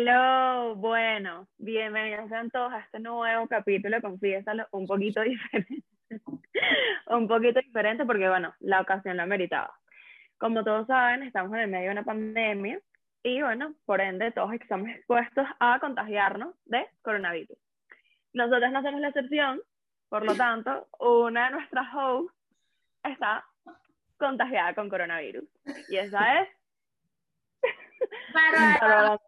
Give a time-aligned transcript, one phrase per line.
[0.00, 5.82] Hello, bueno, bienvenidos sean todos a este nuevo capítulo, confiésalo, un poquito diferente.
[7.08, 9.74] un poquito diferente porque, bueno, la ocasión la meritaba.
[10.38, 12.80] Como todos saben, estamos en el medio de una pandemia
[13.24, 17.58] y, bueno, por ende, todos estamos expuestos a contagiarnos de coronavirus.
[18.34, 19.60] Nosotros no somos la excepción,
[20.08, 22.32] por lo tanto, una de nuestras hosts
[23.02, 23.44] está
[24.16, 25.48] contagiada con coronavirus.
[25.88, 26.48] Y esa es.
[28.32, 29.18] Para.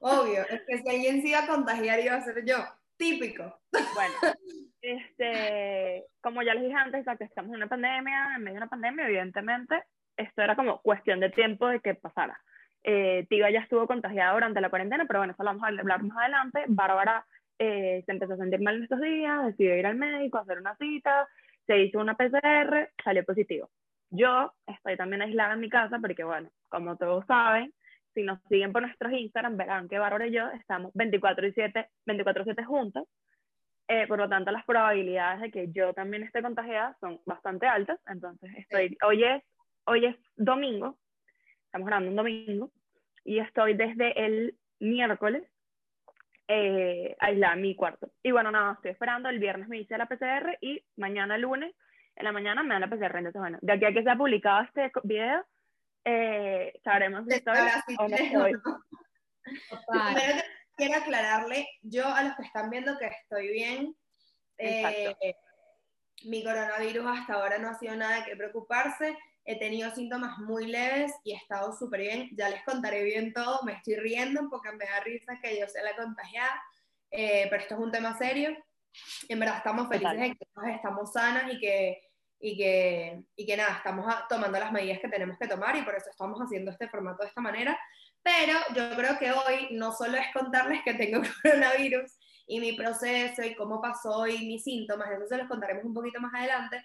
[0.00, 2.56] Obvio, es que si alguien se iba a contagiar iba a ser yo.
[2.96, 3.60] Típico.
[3.72, 4.14] Bueno,
[4.82, 8.70] este, como ya les dije antes, que estamos en una pandemia, en medio de una
[8.70, 9.84] pandemia, evidentemente,
[10.16, 12.40] esto era como cuestión de tiempo de que pasara.
[12.82, 16.02] Eh, Tiga ya estuvo contagiada durante la cuarentena, pero bueno, eso lo vamos a hablar
[16.02, 16.64] más adelante.
[16.68, 17.24] Bárbara
[17.58, 20.76] eh, se empezó a sentir mal en estos días, decidió ir al médico, hacer una
[20.76, 21.28] cita,
[21.66, 23.70] se hizo una PCR, salió positivo.
[24.10, 27.72] Yo estoy también aislada en mi casa porque, bueno, como todos saben,
[28.18, 31.88] si nos siguen por nuestros Instagram, verán que Bárbara y yo estamos 24 y 7,
[32.04, 33.06] 24/7 juntos.
[33.86, 38.00] Eh, por lo tanto, las probabilidades de que yo también esté contagiada son bastante altas.
[38.08, 39.44] Entonces, estoy, hoy, es,
[39.84, 40.98] hoy es domingo,
[41.66, 42.72] estamos grabando un domingo,
[43.24, 45.44] y estoy desde el miércoles
[46.48, 48.10] eh, aislada en mi cuarto.
[48.24, 51.72] Y bueno, nada, estoy esperando, el viernes me hice la PCR y mañana lunes
[52.16, 53.18] en la mañana me dan la PCR.
[53.18, 55.44] Entonces, bueno, de aquí a que sea publicado este video,
[56.04, 57.56] eh, sabremos si estoy
[57.98, 58.52] o no estoy.
[60.76, 63.96] quiero aclararle, yo a los que están viendo que estoy bien,
[64.58, 65.14] eh,
[66.24, 70.66] mi coronavirus hasta ahora no ha sido nada de que preocuparse, he tenido síntomas muy
[70.66, 74.72] leves y he estado súper bien, ya les contaré bien todo, me estoy riendo porque
[74.72, 76.62] me da risa que yo sea la contagiada,
[77.10, 78.56] eh, pero esto es un tema serio,
[79.28, 82.07] en verdad estamos felices de que estamos sanas y que
[82.40, 85.94] y que, y que nada, estamos tomando las medidas que tenemos que tomar y por
[85.94, 87.78] eso estamos haciendo este formato de esta manera.
[88.22, 92.12] Pero yo creo que hoy no solo es contarles que tengo coronavirus
[92.46, 96.20] y mi proceso y cómo pasó y mis síntomas, eso se los contaremos un poquito
[96.20, 96.82] más adelante,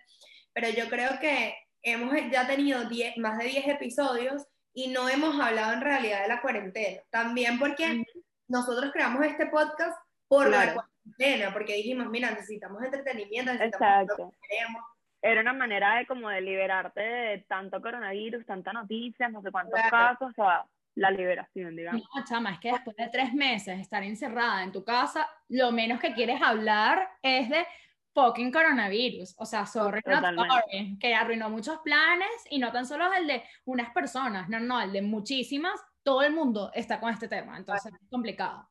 [0.52, 5.40] pero yo creo que hemos ya tenido diez, más de 10 episodios y no hemos
[5.40, 7.02] hablado en realidad de la cuarentena.
[7.10, 8.04] También porque
[8.48, 9.98] nosotros creamos este podcast
[10.28, 14.84] por la cuarentena, porque dijimos, mira, necesitamos entretenimiento, necesitamos lo que queremos
[15.24, 19.80] era una manera de como de liberarte de tanto coronavirus, tanta noticias, no sé cuántos
[19.90, 22.04] casos, o sea, la liberación, digamos.
[22.14, 26.02] No, chama, es que después de tres meses estar encerrada en tu casa, lo menos
[26.02, 27.66] que quieres hablar es de
[28.14, 29.34] fucking coronavirus.
[29.38, 33.92] O sea, sorry, sorry, que arruinó muchos planes y no tan solo el de unas
[33.92, 38.10] personas, no, no, el de muchísimas todo el mundo está con este tema, entonces es
[38.10, 38.68] complicado.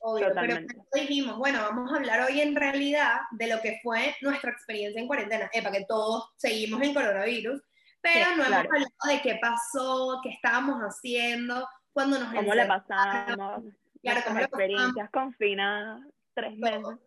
[0.00, 0.58] Obvio, pero
[0.94, 5.06] dijimos, bueno, vamos a hablar hoy en realidad de lo que fue nuestra experiencia en
[5.06, 7.62] cuarentena, para que todos seguimos en coronavirus,
[8.00, 8.68] pero no hemos hablado
[9.08, 13.64] de qué pasó, qué estábamos haciendo, cuando nos ¿Cómo le pasamos?
[14.02, 16.02] Claro, como experiencias confinadas,
[16.34, 16.98] tres meses.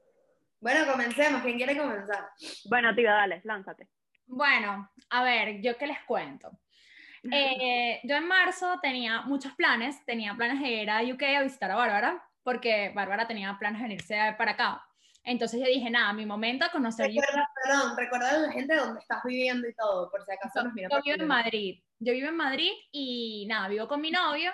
[0.59, 1.43] Bueno, comencemos.
[1.43, 2.29] ¿Quién quiere comenzar?
[2.67, 3.87] Bueno, tía, dale, lánzate.
[4.25, 6.49] Bueno, a ver, yo qué les cuento.
[7.31, 11.71] Eh, yo en marzo tenía muchos planes, tenía planes de ir a UK a visitar
[11.71, 14.83] a Bárbara, porque Bárbara tenía planes de venirse para acá.
[15.23, 19.01] Entonces yo dije, nada, mi momento a conocer recuerda, Perdón, recuerda a la gente dónde
[19.01, 20.87] estás viviendo y todo, por si acaso nos mira.
[20.89, 24.51] Yo vivo en Madrid, yo vivo en Madrid y nada, vivo con mi novio.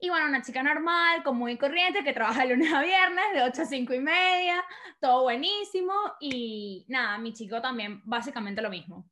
[0.00, 3.42] Y bueno, una chica normal, común y corriente, que trabaja de lunes a viernes, de
[3.42, 4.64] 8 a 5 y media,
[5.00, 5.94] todo buenísimo.
[6.20, 9.08] Y nada, mi chico también, básicamente lo mismo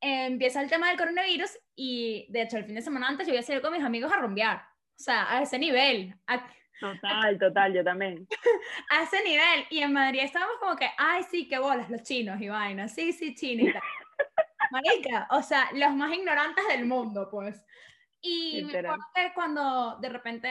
[0.00, 3.40] empieza el tema del coronavirus y de hecho el fin de semana antes yo voy
[3.40, 4.58] a salir con mis amigos a rumbear.
[4.58, 6.14] O sea, a ese nivel.
[6.78, 8.26] total, total, yo también.
[8.90, 9.66] a ese nivel.
[9.70, 12.94] Y en Madrid estábamos como que, ay, sí, qué bolas, los chinos y vainas.
[12.94, 13.80] Sí, sí, chinita.
[14.70, 17.64] Marica, o sea, los más ignorantes del mundo, pues.
[18.20, 20.50] Y me acuerdo que cuando de repente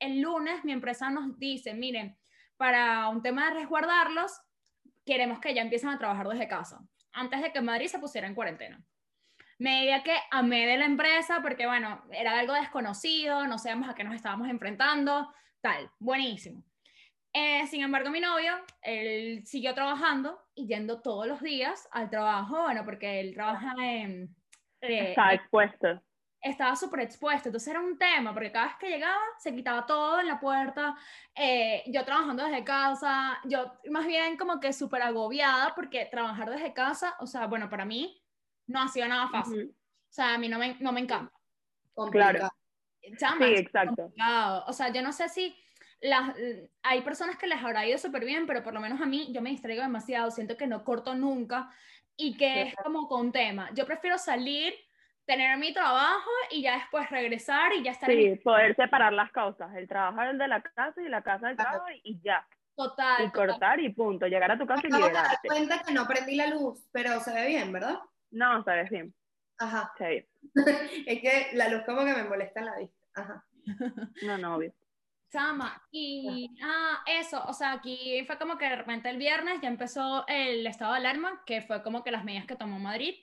[0.00, 2.18] el lunes mi empresa nos dice, miren,
[2.56, 4.32] para un tema de resguardarlos,
[5.06, 6.80] queremos que ya empiecen a trabajar desde casa
[7.14, 8.84] antes de que Madrid se pusiera en cuarentena.
[9.58, 13.94] Me diría que amé de la empresa porque, bueno, era algo desconocido, no sabíamos a
[13.94, 16.64] qué nos estábamos enfrentando, tal, buenísimo.
[17.32, 18.52] Eh, sin embargo, mi novio,
[18.82, 24.34] él siguió trabajando y yendo todos los días al trabajo, bueno, porque él trabaja en...
[24.80, 26.02] Eh, Está expuesto
[26.44, 30.20] estaba súper expuesto, entonces era un tema, porque cada vez que llegaba se quitaba todo
[30.20, 30.94] en la puerta,
[31.34, 36.74] eh, yo trabajando desde casa, yo más bien como que súper agobiada, porque trabajar desde
[36.74, 38.22] casa, o sea, bueno, para mí
[38.66, 41.32] no ha sido nada fácil, o sea, a mí no me, no me encanta.
[42.12, 42.50] Claro.
[43.00, 44.12] sí, exacto.
[44.66, 45.56] O sea, yo no sé si
[46.00, 46.34] las,
[46.82, 49.40] hay personas que les habrá ido súper bien, pero por lo menos a mí yo
[49.40, 51.70] me distraigo demasiado, siento que no corto nunca
[52.16, 53.70] y que es como con tema.
[53.72, 54.74] Yo prefiero salir
[55.26, 59.74] tener mi trabajo y ya después regresar y ya estar Sí, poder separar las cosas,
[59.76, 62.46] el trabajo el de la casa y la casa del trabajo y ya.
[62.76, 63.24] Total.
[63.24, 65.48] Y cortar y punto, llegar a tu casa y Acabo de liberarte.
[65.48, 68.00] dar cuenta que no prendí la luz, pero se ve bien, ¿verdad?
[68.32, 69.14] No, sabes bien,
[69.58, 69.92] Ajá.
[69.96, 70.28] se ve
[71.06, 72.96] Es que la luz como que me molesta en la vista.
[73.14, 73.44] Ajá.
[73.64, 74.10] bien.
[74.22, 74.74] No, no, obvio.
[75.30, 79.68] Chama, y ah, eso, o sea, aquí fue como que de repente el viernes ya
[79.68, 83.16] empezó el estado de alarma, que fue como que las medidas que tomó Madrid,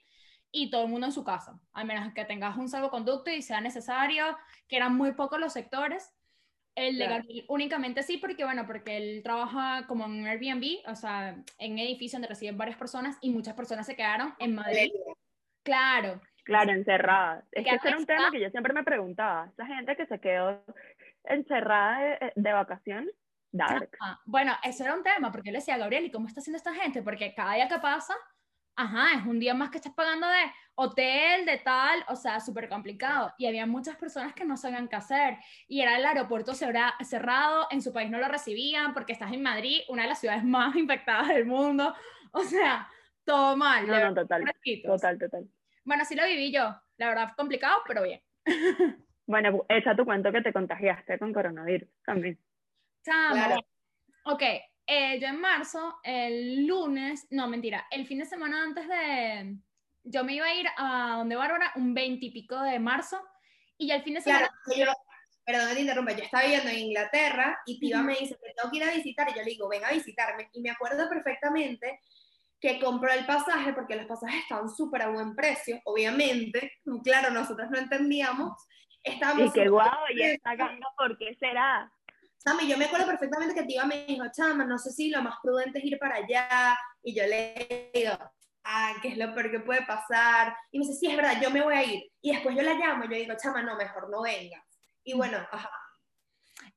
[0.52, 3.62] y todo el mundo en su casa, al menos que tengas un salvoconducto y sea
[3.62, 4.38] necesario,
[4.68, 6.14] que eran muy pocos los sectores.
[6.76, 7.22] El de Claro.
[7.22, 11.74] Gabriel únicamente sí, porque bueno, porque él trabaja como en un Airbnb, o sea, en
[11.74, 14.92] un edificio donde reciben varias personas y muchas personas se quedaron en Madrid.
[15.64, 17.46] Claro, Claro, encerrada.
[17.52, 19.50] Es que ese era un tema que yo siempre me preguntaba.
[19.54, 20.64] Esa gente que se quedó
[21.24, 23.14] encerrada de, de vacaciones,
[23.52, 23.90] dark.
[24.00, 26.40] Ah, bueno, eso era un tema, porque yo le decía a Gabriel, ¿y cómo está
[26.40, 27.04] haciendo esta gente?
[27.04, 28.16] Porque cada día que pasa,
[28.76, 32.68] ajá, es un día más que estás pagando de hotel, de tal, o sea, súper
[32.70, 33.34] complicado.
[33.38, 35.38] Y había muchas personas que no sabían qué hacer.
[35.68, 39.44] Y era el aeropuerto cerra- cerrado, en su país no lo recibían, porque estás en
[39.44, 41.94] Madrid, una de las ciudades más infectadas del mundo.
[42.32, 42.88] O sea,
[43.24, 43.86] todo mal.
[43.88, 44.44] No, no, total,
[44.86, 45.48] total, total.
[45.84, 46.76] Bueno, así lo viví yo.
[46.98, 48.22] La verdad, complicado, pero bien.
[49.28, 52.38] Bueno, echa tu cuento que te contagiaste con coronavirus también.
[53.02, 53.62] Claro.
[54.26, 54.44] Ok,
[54.88, 59.56] eh, yo en marzo, el lunes, no, mentira, el fin de semana antes de,
[60.04, 63.22] yo me iba a ir a donde Bárbara, un 20 y pico de marzo,
[63.78, 64.92] y ya el fin de semana, Claro, que yo,
[65.46, 68.08] perdón que te interrumpa, yo estaba viviendo en Inglaterra y Tiva Ujú.
[68.08, 70.50] me dice que tengo que ir a visitar y yo le digo, ven a visitarme.
[70.54, 72.00] Y me acuerdo perfectamente
[72.60, 76.74] que compró el pasaje porque los pasajes estaban súper a buen precio, obviamente.
[77.04, 78.54] Claro, nosotros no entendíamos.
[79.04, 80.34] Estábamos Y qué súper guau, y presos.
[80.36, 81.92] esta ganga, ¿por qué será?
[82.44, 85.36] Sammy, yo me acuerdo perfectamente que Tiva me dijo, chama, no sé si lo más
[85.44, 86.76] prudente es ir para allá.
[87.04, 88.14] Y yo le digo,
[88.64, 90.56] ah, ¿qué es lo peor que puede pasar?
[90.72, 92.12] Y me dice, sí, es verdad, yo me voy a ir.
[92.20, 94.64] Y después yo la llamo y yo digo, chama, no, mejor no vengas.
[95.04, 95.70] Y bueno, ajá.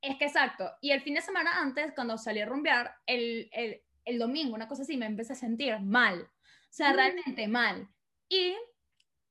[0.02, 3.82] es que exacto, y el fin de semana antes, cuando salí a rumbear, el, el,
[4.04, 6.96] el domingo, una cosa así, me empecé a sentir mal, o sea, Mm.
[6.96, 7.88] realmente mal.
[8.28, 8.54] Y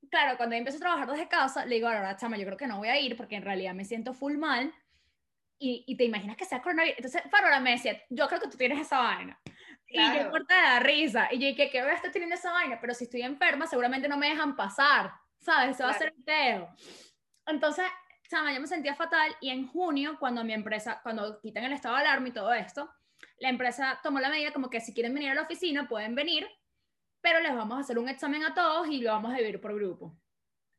[0.10, 2.78] claro, cuando empecé a trabajar desde casa, le digo, ahora, chama, yo creo que no
[2.80, 4.74] voy a ir porque en realidad me siento full mal.
[5.66, 6.98] Y, y te imaginas que sea coronavirus.
[6.98, 9.40] Entonces, Farola me decía, yo creo que tú tienes esa vaina.
[9.88, 10.32] Y yo Claro.
[10.32, 11.30] corta de la risa.
[11.32, 12.80] Y yo dije, ¿qué voy a estar teniendo esa vaina?
[12.82, 15.14] Pero si estoy enferma, seguramente no me dejan pasar.
[15.40, 15.76] ¿Sabes?
[15.78, 16.18] Eso va a ser Claro.
[16.18, 16.76] el peo.
[17.46, 17.86] Entonces,
[18.30, 19.34] chama, yo me sentía fatal.
[19.40, 22.90] Y en junio, cuando mi empresa, cuando quitan el estado de alarma y todo esto,
[23.38, 26.46] la empresa tomó la medida como que si quieren venir a la oficina, pueden venir,
[27.22, 29.74] pero les vamos a hacer un examen a todos y lo vamos a dividir por
[29.76, 30.18] grupo.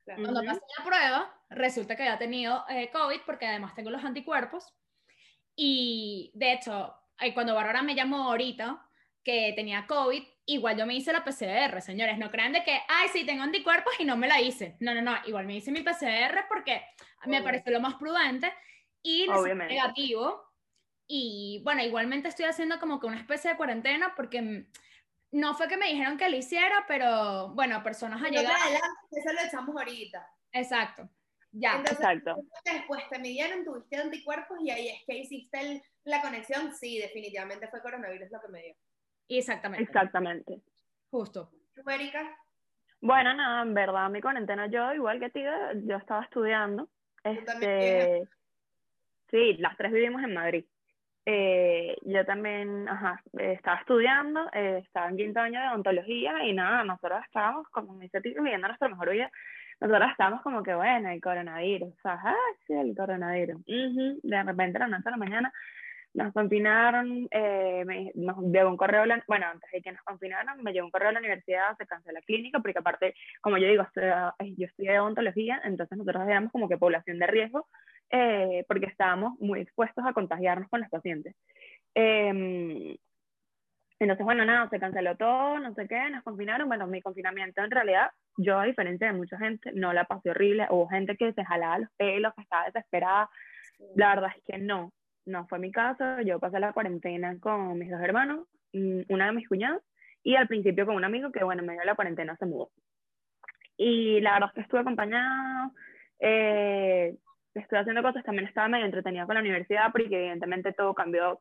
[0.05, 0.23] Claro.
[0.23, 4.73] Cuando pasé la prueba, resulta que había tenido eh, COVID porque además tengo los anticuerpos.
[5.57, 8.87] Y de hecho, eh, cuando Bárbara me llamó ahorita
[9.23, 12.19] que tenía COVID, igual yo me hice la PCR, señores.
[12.19, 14.77] No crean de que, ay, sí, tengo anticuerpos y no me la hice.
[14.81, 15.17] No, no, no.
[15.27, 16.83] Igual me hice mi PCR porque
[17.27, 17.45] me Obvio.
[17.45, 18.53] pareció lo más prudente
[19.03, 19.75] y Obviamente.
[19.75, 20.43] negativo.
[21.07, 24.67] Y bueno, igualmente estoy haciendo como que una especie de cuarentena porque
[25.33, 28.61] no fue que me dijeron que lo hiciera, pero bueno, personas No allegadas.
[29.11, 30.27] eso lo echamos ahorita.
[30.53, 31.09] Exacto.
[31.57, 31.77] Ya.
[31.77, 32.37] Entonces, Exacto.
[32.65, 36.75] después te midieron, tuviste anticuerpos y ahí es que hiciste el- la conexión.
[36.75, 38.75] Sí, definitivamente fue coronavirus lo que me dio.
[39.29, 39.85] Exactamente.
[39.85, 40.61] Exactamente.
[41.11, 41.51] Justo.
[41.75, 42.37] ¿Tú, Erika?
[43.01, 46.89] Bueno, nada, en verdad, mi cuarentena, yo, igual que ti, yo estaba estudiando.
[47.23, 48.27] Este,
[49.31, 50.65] sí, las tres vivimos en Madrid.
[51.27, 56.85] Eh, yo también, ajá, estaba estudiando, eh, estaba en quinto año de odontología y nada,
[56.85, 59.31] nosotros estábamos, como me dice Tito, viviendo nuestra mejor vida.
[59.81, 62.35] Nosotros estábamos como que, bueno, el coronavirus, o sea, ah,
[62.67, 63.63] sí, el coronavirus.
[63.67, 65.53] De repente, a la noche a la mañana,
[66.15, 70.73] nos confinaron, eh, me- nos llegó un correo, bueno, antes de que nos confinaran, me
[70.73, 73.83] llegó un correo a la universidad, se canceló la clínica, porque aparte, como yo digo,
[73.83, 77.67] estudia- eh, yo estudié odontología, entonces nosotros éramos como que población de riesgo,
[78.11, 81.35] eh, porque estábamos muy expuestos a contagiarnos con los pacientes.
[81.95, 82.97] Em,
[84.05, 86.69] entonces, bueno, nada, se canceló todo, no sé qué, nos confinaron.
[86.69, 90.67] Bueno, mi confinamiento en realidad, yo a diferencia de mucha gente, no la pasé horrible.
[90.71, 93.31] Hubo gente que se jalaba los pelos, que estaba desesperada.
[93.97, 94.93] La verdad es que no,
[95.27, 96.21] no fue mi caso.
[96.21, 99.83] Yo pasé la cuarentena con mis dos hermanos, mm, una de mis cuñadas,
[100.23, 102.71] y al principio con un amigo que, bueno, en medio de la cuarentena se mudó.
[103.77, 105.73] Y la verdad es que estuve acompañado,
[106.21, 107.17] eh,
[107.55, 111.41] estuve haciendo cosas, también estaba medio entretenida con la universidad, porque evidentemente todo cambió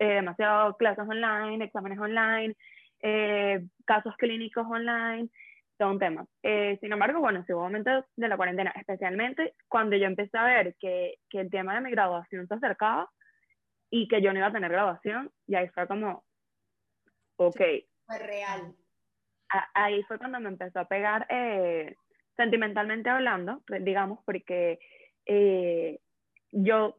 [0.00, 2.56] eh, demasiado, clases online, exámenes online,
[3.02, 5.28] eh, casos clínicos online,
[5.78, 6.26] todo un tema.
[6.42, 10.44] Eh, sin embargo, bueno, sí hubo momentos de la cuarentena, especialmente cuando yo empecé a
[10.44, 13.08] ver que, que el tema de mi graduación se acercaba
[13.90, 16.24] y que yo no iba a tener graduación, y ahí fue como,
[17.36, 17.60] ok,
[18.06, 18.74] Fue real.
[19.52, 21.94] a- ahí fue cuando me empezó a pegar, eh,
[22.36, 24.78] sentimentalmente hablando, pues, digamos, porque
[25.26, 25.98] eh,
[26.52, 26.96] yo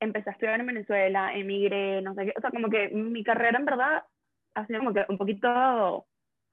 [0.00, 3.58] empecé a estudiar en Venezuela, emigré, no sé qué, o sea, como que mi carrera
[3.58, 4.02] en verdad
[4.54, 6.06] ha sido como que un poquito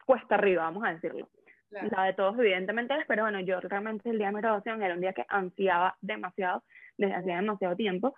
[0.05, 1.29] cuesta arriba, vamos a decirlo.
[1.69, 5.01] La de todos, evidentemente, pero bueno, yo realmente el día de mi graduación era un
[5.01, 6.63] día que ansiaba demasiado,
[6.97, 8.15] desde hacía demasiado tiempo,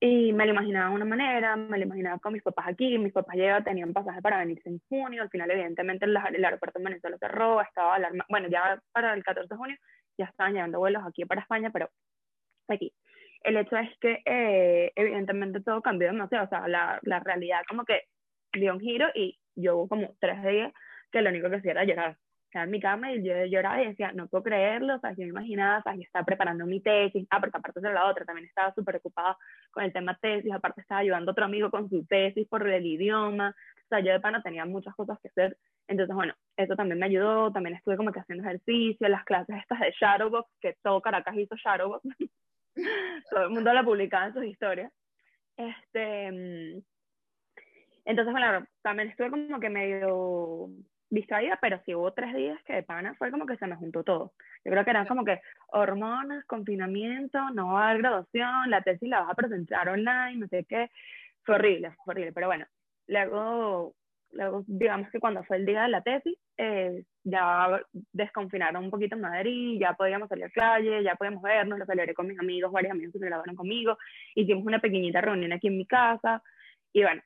[0.00, 3.12] y me lo imaginaba de una manera, me lo imaginaba con mis papás aquí, mis
[3.12, 6.84] papás llegaban, tenían pasaje para venirse en junio, al final evidentemente el, el aeropuerto en
[6.84, 9.76] Venezuela cerró, estaba alarma, bueno, ya para el 14 de junio
[10.18, 11.90] ya estaban llegando vuelos aquí para España, pero
[12.68, 12.92] aquí.
[13.42, 17.84] El hecho es que eh, evidentemente todo cambió demasiado, o sea, la, la realidad como
[17.84, 18.02] que
[18.52, 20.72] dio un giro y yo como tres días
[21.12, 22.16] que lo único que hacía era llorar.
[22.62, 25.28] En mi cama y yo lloraba y decía, no puedo creerlo, o sea, yo me
[25.28, 28.46] imaginaba, o sea, yo estaba preparando mi tesis, ah, porque aparte de la otra, también
[28.46, 29.36] estaba súper ocupada
[29.70, 32.86] con el tema tesis, aparte estaba ayudando a otro amigo con su tesis por el
[32.86, 36.98] idioma, o sea, yo de pana tenía muchas cosas que hacer, entonces, bueno, eso también
[36.98, 41.00] me ayudó, también estuve como que haciendo ejercicio, las clases estas de Shadowbox, que todo
[41.02, 42.04] Caracas hizo Shadowbox,
[43.30, 44.92] todo el mundo la publicaba en sus historias,
[45.56, 46.32] este...
[46.32, 46.82] Mm,
[48.06, 50.70] entonces, bueno, también estuve como que medio
[51.10, 54.04] distraída, pero sí hubo tres días que de pana fue como que se me juntó
[54.04, 54.32] todo.
[54.64, 59.08] Yo creo que eran como que hormonas, confinamiento, no va a haber graduación, la tesis
[59.08, 60.90] la vas a presentar online, no sé qué.
[61.44, 62.32] Fue horrible, fue horrible.
[62.32, 62.66] Pero bueno,
[63.08, 63.94] luego,
[64.36, 67.80] luego digamos que cuando fue el día de la tesis, eh, ya
[68.12, 71.86] desconfinaron un poquito en Madrid, ya podíamos salir a la calle, ya podíamos vernos, lo
[71.86, 73.98] celebré con mis amigos, varios amigos se graduaron conmigo,
[74.34, 76.42] hicimos una pequeñita reunión aquí en mi casa,
[76.92, 77.22] y bueno,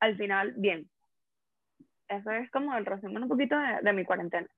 [0.00, 0.88] al final, bien,
[2.08, 4.48] eso es como el resumen un poquito de, mi cuarentena.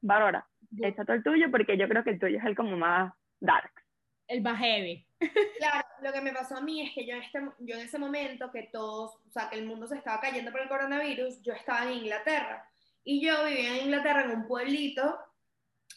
[0.00, 0.46] Bárbara,
[1.04, 3.72] todo el tuyo porque yo creo que el tuyo es el como más dark.
[4.28, 5.05] El más heavy.
[5.58, 7.98] Claro, lo que me pasó a mí es que yo en, este, yo en ese
[7.98, 11.52] momento que todos, o sea, que el mundo se estaba cayendo por el coronavirus, yo
[11.54, 12.68] estaba en Inglaterra.
[13.04, 15.18] Y yo vivía en Inglaterra en un pueblito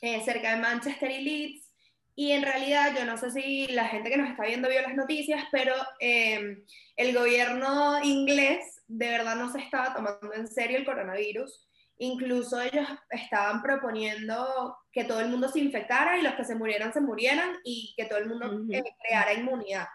[0.01, 1.69] eh, cerca de Manchester y Leeds.
[2.15, 4.95] Y en realidad, yo no sé si la gente que nos está viendo vio las
[4.95, 6.63] noticias, pero eh,
[6.97, 11.68] el gobierno inglés de verdad no se estaba tomando en serio el coronavirus.
[12.01, 16.93] Incluso ellos estaban proponiendo que todo el mundo se infectara y los que se murieran
[16.93, 19.87] se murieran y que todo el mundo eh, creara inmunidad.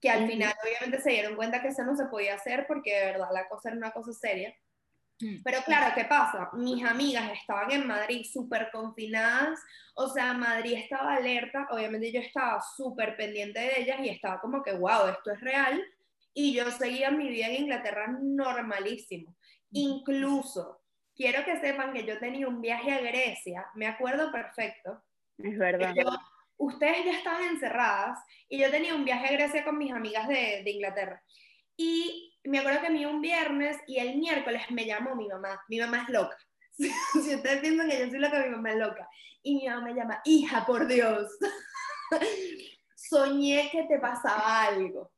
[0.00, 3.06] Que al final obviamente se dieron cuenta que eso no se podía hacer porque de
[3.06, 4.52] verdad la cosa era una cosa seria.
[5.20, 5.42] Mm.
[5.44, 6.50] Pero claro, ¿qué pasa?
[6.54, 9.60] Mis amigas estaban en Madrid súper confinadas,
[9.94, 14.60] o sea, Madrid estaba alerta, obviamente yo estaba súper pendiente de ellas y estaba como
[14.60, 15.80] que, wow, esto es real,
[16.34, 19.36] y yo seguía mi vida en Inglaterra normalísimo.
[19.70, 20.83] Incluso,
[21.14, 25.02] quiero que sepan que yo tenía un viaje a Grecia, me acuerdo perfecto.
[25.38, 25.94] Es verdad.
[26.56, 28.18] ustedes ya estaban encerradas
[28.48, 31.22] y yo tenía un viaje a Grecia con mis amigas de, de Inglaterra.
[31.76, 35.60] Y me acuerdo que me iba un viernes y el miércoles me llamó mi mamá.
[35.68, 36.36] Mi mamá es loca.
[36.78, 39.08] si ustedes piensan que yo soy loca, mi mamá es loca.
[39.42, 41.30] Y mi mamá me llama, hija, por Dios.
[42.94, 45.10] Soñé que te pasaba algo.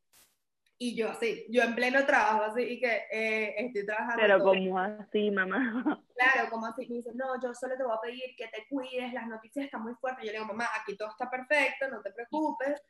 [0.79, 4.21] Y yo así, yo en pleno trabajo, así, y que eh, estoy trabajando.
[4.21, 6.03] Pero como así, mamá.
[6.17, 9.13] Claro, como así, me dice, no, yo solo te voy a pedir que te cuides,
[9.13, 10.25] las noticias están muy fuertes.
[10.25, 12.83] Yo le digo, mamá, aquí todo está perfecto, no te preocupes.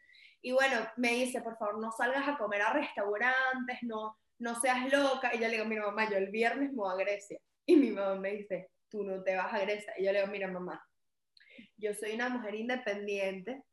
[0.43, 4.93] Y bueno, me dice, por favor, no salgas a comer a restaurantes, no, no seas
[4.93, 5.35] loca.
[5.35, 7.41] Y yo le digo, mira, mamá, yo el viernes me voy a Grecia.
[7.67, 9.93] Y mi mamá me dice, tú no te vas a Grecia.
[9.99, 10.85] Y yo le digo, mira, mamá,
[11.77, 13.65] yo soy una mujer independiente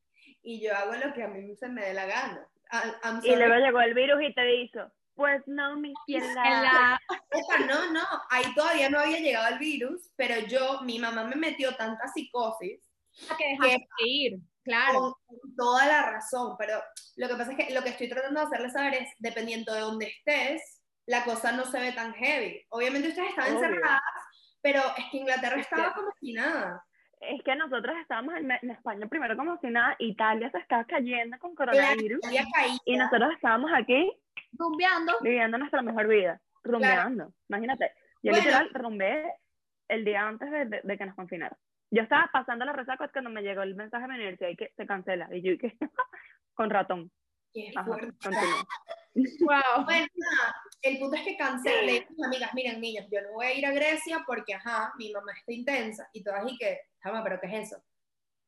[0.42, 2.50] y yo hago lo que a mí se me dé la gana
[3.24, 4.80] y luego llegó el virus y te dijo,
[5.16, 7.00] pues no, mi ciela.
[7.68, 11.76] No, no, ahí todavía no había llegado el virus, pero yo, mi mamá me metió
[11.76, 12.82] tanta psicosis.
[13.38, 13.58] que
[13.98, 15.18] que ir, claro.
[15.26, 16.82] Con toda la razón, pero
[17.16, 19.82] lo que pasa es que lo que estoy tratando de hacerles saber es, dependiendo de
[19.82, 22.66] dónde estés, la cosa no se ve tan heavy.
[22.70, 24.02] Obviamente ustedes están encerradas,
[24.62, 26.84] pero es que Inglaterra estaba como si nada
[27.30, 31.56] es que nosotros estábamos en, España primero como si nada, Italia se estaba cayendo con
[31.56, 32.20] coronavirus
[32.86, 34.12] y nosotros estábamos aquí
[34.54, 37.34] rumbeando, viviendo nuestra mejor vida, rumbeando.
[37.50, 39.34] Imagínate, yo literal rumbé
[39.88, 41.58] el día antes de, que nos confinaran.
[41.92, 44.72] Yo estaba pasando la resaca cuando me llegó el mensaje de mi universidad y que
[44.76, 45.78] se cancela y yo que
[46.56, 47.12] con ratón.
[47.76, 47.98] Ajá,
[49.16, 49.86] wow.
[49.86, 50.08] Bueno,
[50.82, 53.72] el punto es que cancelé mis amigas, miren niños, yo no voy a ir a
[53.72, 56.80] Grecia porque, ajá, mi mamá está intensa y todas y que
[57.24, 57.84] pero ¿qué es eso?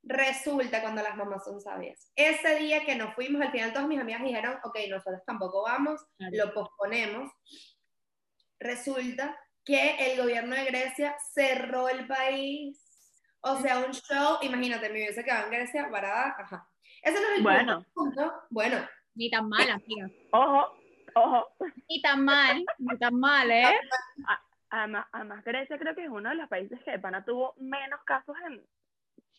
[0.04, 2.12] Resulta cuando las mamás son sabias.
[2.16, 6.00] Ese día que nos fuimos, al final todas mis amigas dijeron, ok, nosotros tampoco vamos,
[6.20, 7.32] lo posponemos.
[8.60, 12.80] Resulta que el gobierno de Grecia cerró el país.
[13.42, 16.70] O sea, un show, imagínate, me hubiese quedado en Grecia parada, ajá.
[17.02, 17.86] Ese no es el bueno.
[17.94, 18.34] punto.
[18.50, 18.88] Bueno.
[19.16, 20.10] Ni tan mal, amiga.
[20.32, 20.78] Ojo,
[21.16, 21.48] ojo.
[21.90, 23.80] Ni tan mal, ni tan mal, ¿eh?
[24.70, 28.02] Además, además, Grecia creo que es uno de los países que de pana tuvo menos
[28.04, 28.36] casos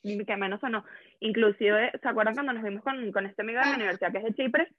[0.02, 0.84] en, que menos o no.
[1.20, 3.76] Inclusive, ¿se acuerdan cuando nos vimos con, con este amigo de la ah.
[3.76, 4.72] universidad que es de Chipre?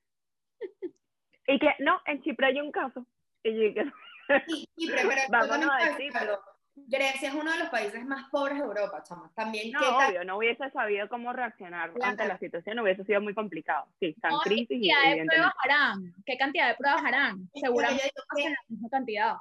[1.47, 3.05] Y que, no, en Chipre hay un caso.
[3.43, 3.91] Y yo que...
[4.77, 6.11] Chipre, pero Vámonos a decir,
[6.85, 9.31] Grecia es uno de los países más pobres de Europa, chama.
[9.35, 13.87] También, no, obvio, no hubiese sabido cómo reaccionar ante la situación, hubiese sido muy complicado.
[13.99, 14.67] Sí, están crisis.
[14.69, 16.15] ¿Qué cantidad de pruebas harán?
[16.25, 17.49] ¿Qué cantidad de pruebas harán?
[17.55, 19.35] Seguramente la misma cantidad.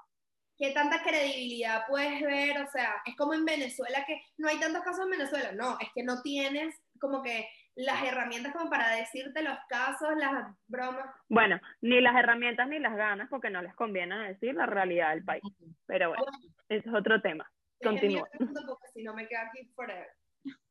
[0.58, 2.62] ¿Qué tanta credibilidad puedes ver?
[2.62, 5.52] O sea, es como en Venezuela que no hay tantos casos en Venezuela.
[5.52, 10.46] No, es que no tienes como que las herramientas como para decirte los casos, las
[10.66, 11.14] bromas.
[11.28, 15.24] Bueno, ni las herramientas ni las ganas, porque no les conviene decir la realidad del
[15.24, 15.42] país.
[15.86, 16.24] Pero bueno,
[16.68, 17.50] ese es otro tema.
[17.82, 18.26] Continúa.
[18.38, 20.08] Porque si no me quedo aquí forever.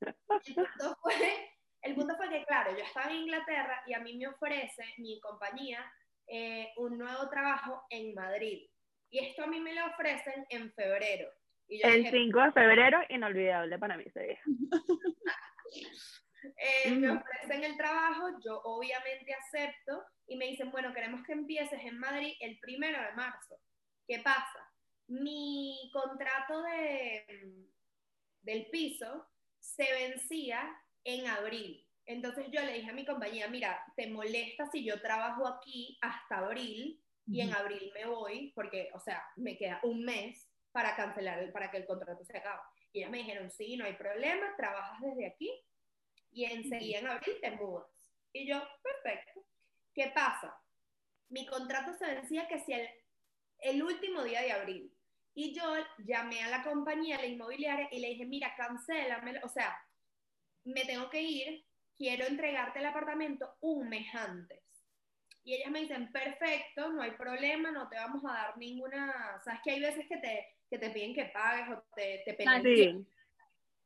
[0.01, 0.15] El
[0.55, 1.13] punto, fue,
[1.83, 5.19] el punto fue que, claro, yo estaba en Inglaterra y a mí me ofrece mi
[5.19, 5.85] compañía
[6.27, 8.67] eh, un nuevo trabajo en Madrid.
[9.11, 11.29] Y esto a mí me lo ofrecen en febrero.
[11.69, 14.39] el 5 de febrero, inolvidable para mí ese día.
[16.57, 21.79] Eh, me ofrecen el trabajo, yo obviamente acepto y me dicen, bueno, queremos que empieces
[21.83, 23.59] en Madrid el primero de marzo.
[24.07, 24.71] ¿Qué pasa?
[25.07, 27.67] Mi contrato de,
[28.41, 29.27] del piso
[29.59, 31.87] se vencía en abril.
[32.05, 36.37] Entonces yo le dije a mi compañía, mira, ¿te molesta si yo trabajo aquí hasta
[36.37, 38.51] abril y en abril me voy?
[38.55, 42.61] Porque, o sea, me queda un mes para cancelar, para que el contrato se acabe.
[42.91, 45.51] Y ellas me dijeron, sí, no hay problema, trabajas desde aquí
[46.35, 47.87] y enseguida en abril te mudas.
[48.33, 49.41] Y yo, perfecto.
[49.93, 50.53] ¿Qué pasa?
[51.29, 52.87] Mi contrato se vencía que si el,
[53.59, 54.93] el último día de abril.
[55.33, 55.63] Y yo
[55.99, 59.77] llamé a la compañía, a la inmobiliaria, y le dije, mira, cancélame, o sea,
[60.65, 61.65] me tengo que ir,
[61.95, 64.61] quiero entregarte el apartamento un mes antes.
[65.45, 69.61] Y ellas me dicen, perfecto, no hay problema, no te vamos a dar ninguna, sabes
[69.63, 73.07] que hay veces que te, que te piden que pagues o te, te piden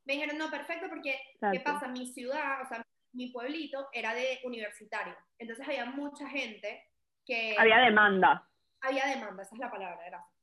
[0.09, 1.87] me dijeron, no, perfecto, porque ¿qué pasa?
[1.87, 5.15] Mi ciudad, o sea, mi pueblito era de universitario.
[5.37, 6.83] Entonces había mucha gente
[7.23, 7.55] que...
[7.55, 8.49] Había demanda.
[8.81, 10.33] Había demanda, esa es la palabra, gracias.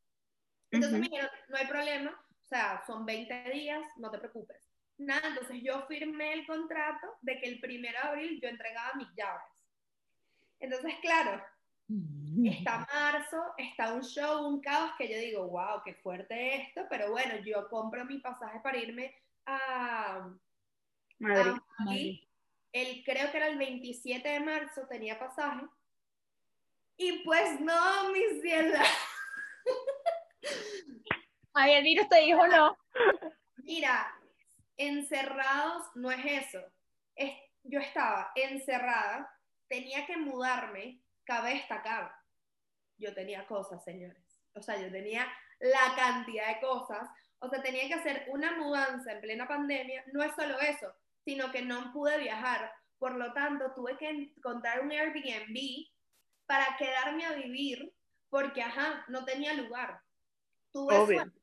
[0.71, 4.71] Entonces me dijeron, no hay problema, o sea, son 20 días, no te preocupes.
[4.99, 9.09] Nada, entonces yo firmé el contrato de que el 1 de abril yo entregaba mis
[9.17, 9.51] llaves.
[10.61, 11.45] Entonces, claro,
[11.89, 12.47] mm.
[12.47, 17.11] está marzo, está un show, un caos que yo digo, wow, qué fuerte esto, pero
[17.11, 19.13] bueno, yo compro mi pasaje para irme
[19.47, 20.31] a
[21.19, 22.21] Madrid.
[22.73, 25.67] El, creo que era el 27 de marzo, tenía pasaje.
[26.97, 28.85] Y pues no, mi ciela.
[31.55, 32.77] Ay, el virus te dijo no.
[33.57, 34.15] Mira,
[34.77, 36.61] encerrados no es eso.
[37.15, 37.33] Es,
[37.63, 39.35] yo estaba encerrada,
[39.69, 42.13] tenía que mudarme, cabe destacar.
[42.99, 44.43] Yo tenía cosas, señores.
[44.55, 45.27] O sea, yo tenía
[45.61, 47.09] la cantidad de cosas
[47.47, 50.93] o sea, tenía que hacer una mudanza en plena pandemia, no es solo eso,
[51.25, 52.73] sino que no pude viajar.
[52.99, 55.87] Por lo tanto, tuve que encontrar un Airbnb
[56.47, 57.93] para quedarme a vivir,
[58.29, 60.01] porque, ajá, no tenía lugar.
[60.73, 61.41] Tuve suerte,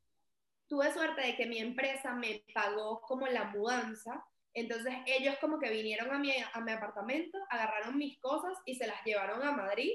[0.67, 5.71] tuve suerte de que mi empresa me pagó como la mudanza, entonces ellos como que
[5.71, 9.91] vinieron a mi, a mi apartamento, agarraron mis cosas y se las llevaron a Madrid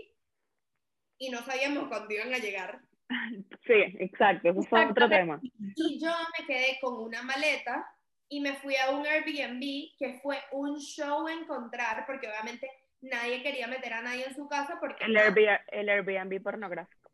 [1.18, 2.80] y no sabíamos cuándo iban a llegar.
[3.66, 5.40] Sí, exacto, eso fue otro tema.
[5.76, 7.86] Y yo me quedé con una maleta
[8.28, 13.66] y me fui a un Airbnb que fue un show encontrar, porque obviamente nadie quería
[13.66, 15.04] meter a nadie en su casa porque...
[15.04, 17.10] El, Airbnb, el Airbnb pornográfico.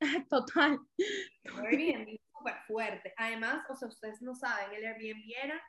[0.30, 0.78] Total.
[1.44, 3.14] El Airbnb súper fuerte.
[3.16, 5.62] Además, o sea, ustedes no saben, el Airbnb era,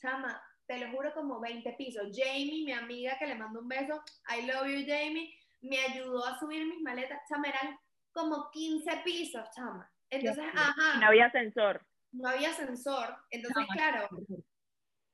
[0.00, 2.08] chama, te lo juro, como 20 pisos.
[2.14, 6.38] Jamie, mi amiga que le mando un beso, I love you, Jamie, me ayudó a
[6.38, 7.20] subir mis maletas.
[7.28, 7.78] Chama, eran
[8.18, 9.90] como 15 pisos, chama.
[10.10, 10.98] Entonces, ajá.
[11.00, 11.86] No había ascensor.
[12.12, 13.16] No había ascensor.
[13.30, 14.08] Entonces, claro,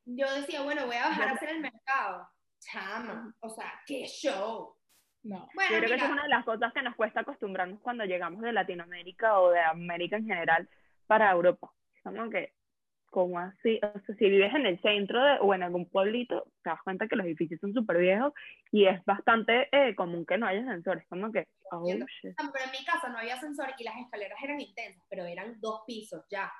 [0.06, 2.28] yo decía, bueno, voy a bajar a hacer el mercado.
[2.60, 4.74] Chama, o sea, qué show.
[5.22, 5.48] No.
[5.54, 8.40] Bueno, yo creo que es una de las cosas que nos cuesta acostumbrarnos cuando llegamos
[8.42, 10.68] de Latinoamérica o de América en general
[11.06, 11.70] para Europa.
[12.02, 12.54] Como que
[13.14, 13.78] como así?
[13.80, 17.06] O sea, si vives en el centro de, o en algún pueblito, te das cuenta
[17.06, 18.32] que los edificios son súper viejos
[18.72, 21.06] y es bastante eh, común que no haya ascensores.
[21.08, 25.04] Como que, oh, Pero en mi casa no había ascensor y las escaleras eran intensas,
[25.08, 26.52] pero eran dos pisos ya.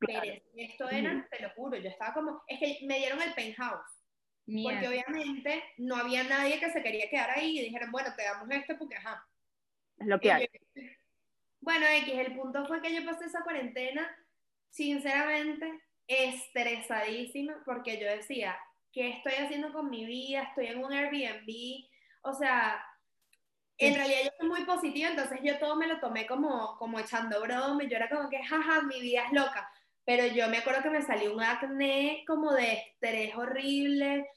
[0.00, 0.20] Pero
[0.56, 4.02] esto era, te lo juro, yo estaba como, es que me dieron el penthouse.
[4.46, 8.50] Porque obviamente no había nadie que se quería quedar ahí y dijeron, bueno, te damos
[8.50, 9.24] esto porque ajá.
[9.96, 10.48] Es lo que hay.
[11.60, 14.10] bueno, X, el punto fue que yo pasé esa cuarentena,
[14.70, 15.70] sinceramente,
[16.10, 18.58] estresadísima porque yo decía,
[18.92, 20.42] ¿qué estoy haciendo con mi vida?
[20.42, 21.86] Estoy en un Airbnb,
[22.22, 22.84] o sea,
[23.78, 27.40] en realidad yo soy muy positiva, entonces yo todo me lo tomé como, como echando
[27.40, 29.70] broma, y yo era como que, jaja, mi vida es loca,
[30.04, 34.28] pero yo me acuerdo que me salió un acné como de estrés horrible.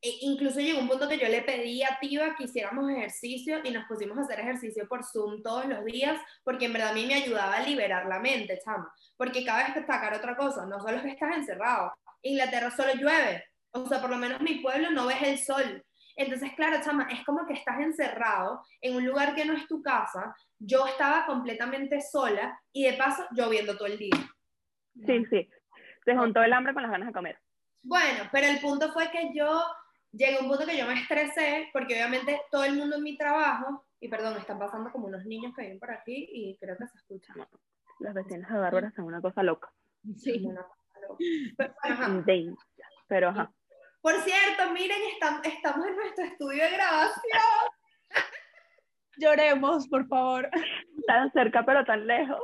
[0.00, 3.70] E incluso llegó un punto que yo le pedí a Tiva que hiciéramos ejercicio y
[3.70, 7.04] nos pusimos a hacer ejercicio por Zoom todos los días, porque en verdad a mí
[7.04, 8.92] me ayudaba a liberar la mente, chama.
[9.16, 13.86] Porque cabe destacar otra cosa, no solo es que estás encerrado, Inglaterra solo llueve, o
[13.86, 15.84] sea, por lo menos mi pueblo no ves el sol.
[16.16, 19.82] Entonces, claro, chama, es como que estás encerrado en un lugar que no es tu
[19.82, 20.34] casa.
[20.58, 24.16] Yo estaba completamente sola y de paso lloviendo todo el día.
[25.06, 25.48] Sí, sí.
[26.04, 27.38] Se juntó el hambre con las ganas de comer.
[27.82, 29.62] Bueno, pero el punto fue que yo
[30.12, 33.16] llegué a un punto que yo me estresé porque obviamente todo el mundo en mi
[33.16, 36.86] trabajo, y perdón, están pasando como unos niños que vienen por aquí y creo que
[36.86, 37.46] se escuchan.
[38.00, 39.72] Las vecinas de Bárbara son una cosa loca.
[40.16, 40.46] Sí.
[43.08, 43.52] Pero, ajá.
[44.00, 44.98] Por cierto, miren,
[45.44, 47.42] estamos en nuestro estudio de grabación.
[49.16, 50.48] Lloremos, por favor.
[51.06, 52.40] Tan cerca, pero tan lejos.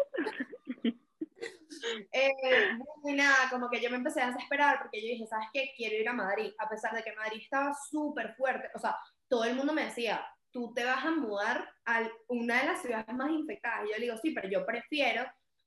[2.12, 2.70] Eh,
[3.04, 5.72] y nada, como que yo me empecé a desesperar porque yo dije, ¿sabes qué?
[5.76, 8.68] Quiero ir a Madrid, a pesar de que Madrid estaba súper fuerte.
[8.74, 8.96] O sea,
[9.28, 13.14] todo el mundo me decía, tú te vas a mudar a una de las ciudades
[13.14, 13.86] más infectadas.
[13.86, 15.24] Y yo le digo, sí, pero yo prefiero,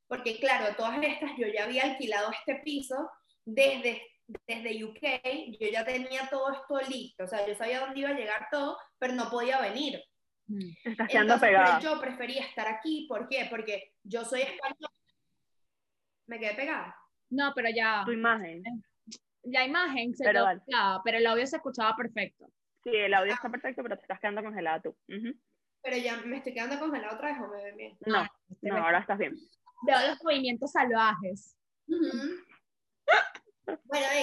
[0.07, 3.09] porque claro, todas estas, yo ya había alquilado este piso
[3.43, 4.01] desde,
[4.47, 7.25] desde UK, yo ya tenía todo esto listo.
[7.25, 10.01] O sea, yo sabía dónde iba a llegar todo, pero no podía venir.
[10.47, 10.69] Mm.
[10.85, 11.79] Estás quedando pegada.
[11.79, 13.47] Yo prefería estar aquí, ¿por qué?
[13.49, 14.89] Porque yo soy española
[16.27, 16.95] ¿Me quedé pegada?
[17.29, 18.03] No, pero ya.
[18.05, 18.63] Tu imagen.
[19.43, 20.45] La imagen se pero,
[21.03, 22.51] pero el audio se escuchaba perfecto.
[22.83, 24.95] Sí, el audio está perfecto, pero te estás quedando congelada tú.
[25.81, 27.97] Pero ya me estoy quedando congelada otra vez o me ven bien.
[28.05, 28.27] No,
[28.61, 29.35] no, ahora estás bien.
[29.83, 31.57] Veo los movimientos salvajes.
[31.87, 32.45] bueno,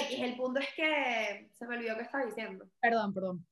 [0.07, 2.65] X, el punto es que se me olvidó qué estaba diciendo.
[2.79, 3.47] Perdón, perdón.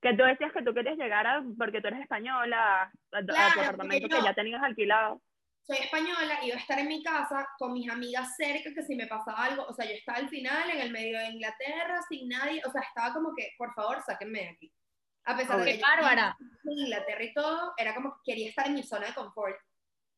[0.00, 4.08] Que tú decías que tú querías llegar a, porque tú eres española, a, tu apartamento
[4.08, 5.20] que ya tenías alquilado
[5.66, 9.06] soy española, iba a estar en mi casa con mis amigas cerca, que si me
[9.06, 12.60] pasaba algo, o sea, yo estaba al final en el medio de Inglaterra, sin nadie,
[12.66, 14.72] o sea, estaba como que, por favor, sáquenme de aquí.
[15.24, 16.36] A pesar de que bárbara.
[16.64, 19.56] en Inglaterra y todo, era como que quería estar en mi zona de confort.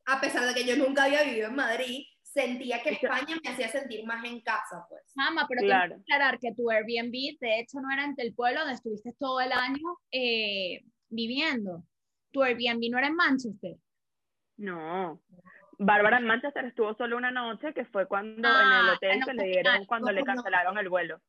[0.07, 3.69] A pesar de que yo nunca había vivido en Madrid, sentía que España me hacía
[3.69, 5.03] sentir más en casa, pues.
[5.15, 5.95] Mamá, pero claro.
[5.95, 9.41] que aclarar que tu Airbnb, de hecho, no era en el pueblo donde estuviste todo
[9.41, 11.85] el año eh, viviendo.
[12.33, 13.77] Tu Airbnb no era en Manchester.
[14.57, 15.21] No.
[15.79, 19.35] Bárbara en Manchester estuvo solo una noche, que fue cuando en el ah, hotel se
[19.35, 21.21] le dieron cuando le cancelaron el vuelo.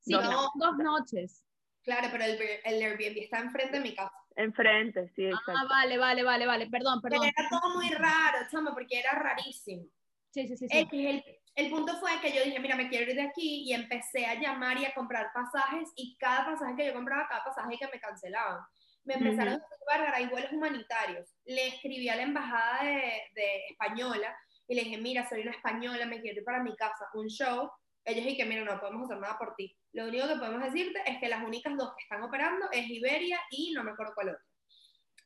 [0.00, 1.44] Sí, dos, noches.
[1.84, 4.12] Claro, pero el, el, Airbnb está enfrente de mi casa.
[4.34, 5.52] Enfrente, sí, ah, exacto.
[5.56, 7.24] Ah, vale, vale, vale, vale, perdón, perdón.
[7.24, 9.84] era todo muy raro, chama, porque era rarísimo.
[10.30, 10.66] Sí, sí, sí.
[10.68, 11.06] sí.
[11.06, 14.26] El, el, punto fue que yo dije, mira, me quiero ir de aquí y empecé
[14.26, 17.86] a llamar y a comprar pasajes y cada pasaje que yo compraba, cada pasaje que
[17.92, 18.64] me cancelaban
[19.04, 21.28] me empezaron a decir, Bárbara, hay vuelos humanitarios.
[21.44, 24.36] Le escribí a la embajada de, española
[24.68, 27.70] y le dije, mira, soy una española, me quiero ir para mi casa, un show.
[28.04, 29.76] Ellos que, mira, no podemos hacer nada por ti.
[29.92, 33.40] Lo único que podemos decirte es que las únicas dos que están operando es Iberia
[33.50, 34.44] y no me acuerdo cuál otro.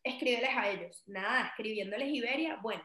[0.02, 1.02] Escríbeles a ellos.
[1.06, 2.82] Nada, escribiéndoles Iberia, bueno.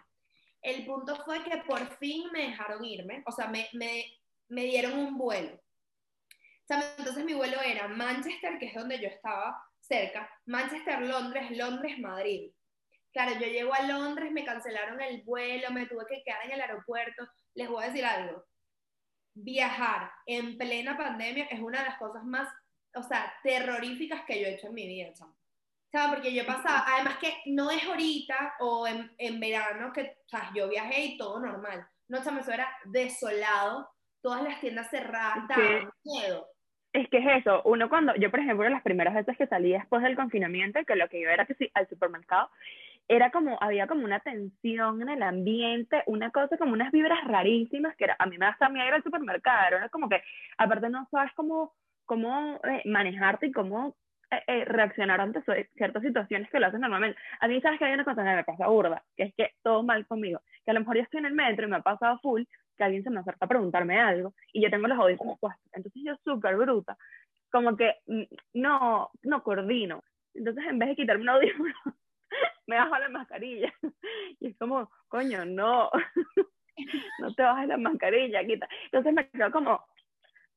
[0.61, 4.05] El punto fue que por fin me dejaron irme, o sea, me, me,
[4.47, 5.59] me dieron un vuelo.
[6.97, 9.59] entonces mi vuelo era Manchester, que es donde yo estaba,
[9.91, 12.51] cerca, Manchester, Londres, Londres, Madrid.
[13.11, 16.61] Claro, yo llego a Londres, me cancelaron el vuelo, me tuve que quedar en el
[16.61, 17.27] aeropuerto.
[17.55, 18.45] Les voy a decir algo.
[19.33, 22.47] Viajar en plena pandemia es una de las cosas más,
[22.95, 25.35] o sea, terroríficas que yo he hecho en mi vida, chamo.
[25.91, 26.13] ¿Sabes?
[26.13, 30.49] Porque yo pasaba, además que no es ahorita o en, en verano que, o sea,
[30.55, 31.85] yo viajé y todo normal.
[32.07, 33.89] No, chamo, eso era desolado,
[34.21, 35.43] todas las tiendas cerradas,
[36.05, 36.47] miedo
[36.93, 40.03] es que es eso, uno cuando, yo por ejemplo, las primeras veces que salí después
[40.03, 42.49] del confinamiento, que lo que iba era que sí, al supermercado,
[43.07, 47.95] era como, había como una tensión en el ambiente, una cosa como unas vibras rarísimas,
[47.95, 50.21] que era, a mí me hasta miedo ir al supermercado, era como que,
[50.57, 51.73] aparte no sabes cómo,
[52.05, 53.95] cómo eh, manejarte y cómo
[54.31, 55.41] eh, eh, reaccionar ante
[55.75, 57.19] ciertas situaciones que lo hacen normalmente.
[57.39, 59.83] A mí, sabes que hay una cosa que me pasa burda, que es que todo
[59.83, 62.19] mal conmigo, que a lo mejor yo estoy en el metro y me ha pasado
[62.19, 62.43] full,
[62.81, 65.71] que alguien se me acerca a preguntarme algo y yo tengo los audífonos puestos.
[65.71, 66.97] Entonces yo súper bruta,
[67.51, 68.23] como que mm,
[68.55, 70.03] no, no coordino.
[70.33, 71.73] Entonces en vez de quitarme un audífono,
[72.67, 73.71] me bajo la mascarilla.
[74.39, 75.91] Y es como, coño, no,
[77.19, 78.67] no te bajes la mascarilla, quita.
[78.85, 79.85] Entonces me quedo como,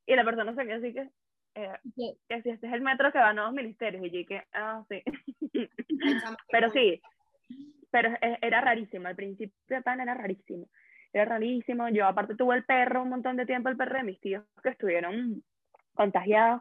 [0.07, 1.11] y la persona se me así que,
[1.57, 1.79] eh,
[2.27, 4.83] que si este es el metro que va a nuevos ministerios, y yo que, ah,
[4.89, 5.03] sí.
[6.51, 7.03] pero sí,
[7.91, 10.67] pero era rarísimo, al principio pan era rarísimo
[11.14, 11.88] era rarísimo.
[11.88, 14.70] Yo aparte tuve el perro un montón de tiempo, el perro de mis tíos que
[14.70, 15.42] estuvieron
[15.94, 16.61] contagiados.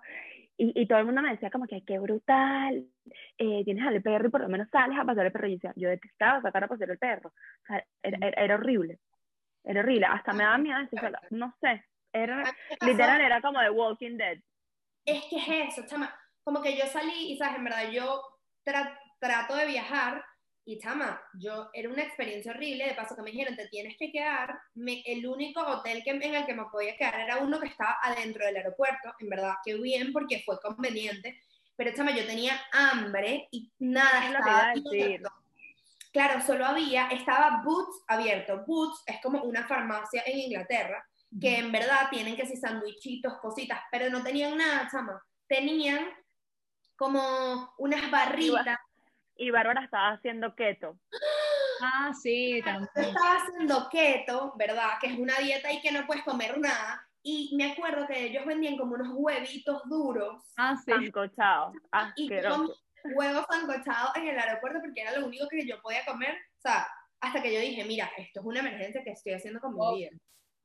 [0.55, 2.85] Y, y todo el mundo me decía como que qué brutal,
[3.37, 5.47] eh, tienes al perro y por lo menos sales a pasar el perro.
[5.47, 7.29] Y decía, yo detestaba sacar a pasear el perro.
[7.29, 8.99] O sea, era, era, horrible.
[9.63, 10.77] Era horrible, hasta me daba miedo
[11.31, 12.43] no sé, era,
[12.81, 14.37] literal era como The Walking Dead.
[15.05, 16.13] Es que es eso, chama,
[16.43, 18.21] como que yo salí y, sabes, en verdad yo
[19.19, 20.23] trato de viajar
[20.65, 24.11] y chama, yo era una experiencia horrible, de paso que me dijeron, te tienes que
[24.11, 27.67] quedar, me, el único hotel que, en el que me podía quedar era uno que
[27.67, 31.41] estaba adentro del aeropuerto, en verdad, qué bien porque fue conveniente,
[31.75, 35.29] pero chama, yo tenía hambre y nada estaba abierto.
[36.13, 38.63] Claro, solo había, estaba Boots abierto.
[38.67, 41.03] Boots es como una farmacia en Inglaterra,
[41.41, 45.19] que en verdad tienen que ser sandwichitos, cositas, pero no tenían nada, chama.
[45.47, 46.07] Tenían
[46.95, 48.77] como unas barritas.
[49.35, 50.97] Y Bárbara estaba haciendo keto.
[51.81, 52.89] Ah, sí, también.
[52.95, 54.91] Estaba haciendo keto, ¿verdad?
[55.01, 57.07] Que es una dieta y que no puedes comer nada.
[57.23, 60.43] Y me acuerdo que ellos vendían como unos huevitos duros.
[60.57, 60.91] Ah, sí.
[60.91, 61.73] Sancochados.
[62.15, 62.69] Y con
[63.15, 66.35] huevos sancochados en el aeropuerto porque era lo único que yo podía comer.
[66.57, 66.87] O sea,
[67.21, 70.11] hasta que yo dije, mira, esto es una emergencia que estoy haciendo con mi vida.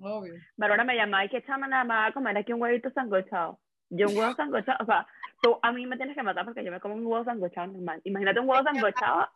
[0.01, 0.35] Obvio.
[0.57, 3.61] Bárbara me llamaba y que chama nada más a comer aquí un huevito sancochado.
[3.91, 5.07] Yo un huevo sancochado, o sea,
[5.41, 8.01] tú a mí me tienes que matar porque yo me como un huevo sancochado normal.
[8.05, 9.29] Imagínate un huevo sancochado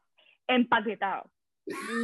[0.46, 1.30] empaquetado.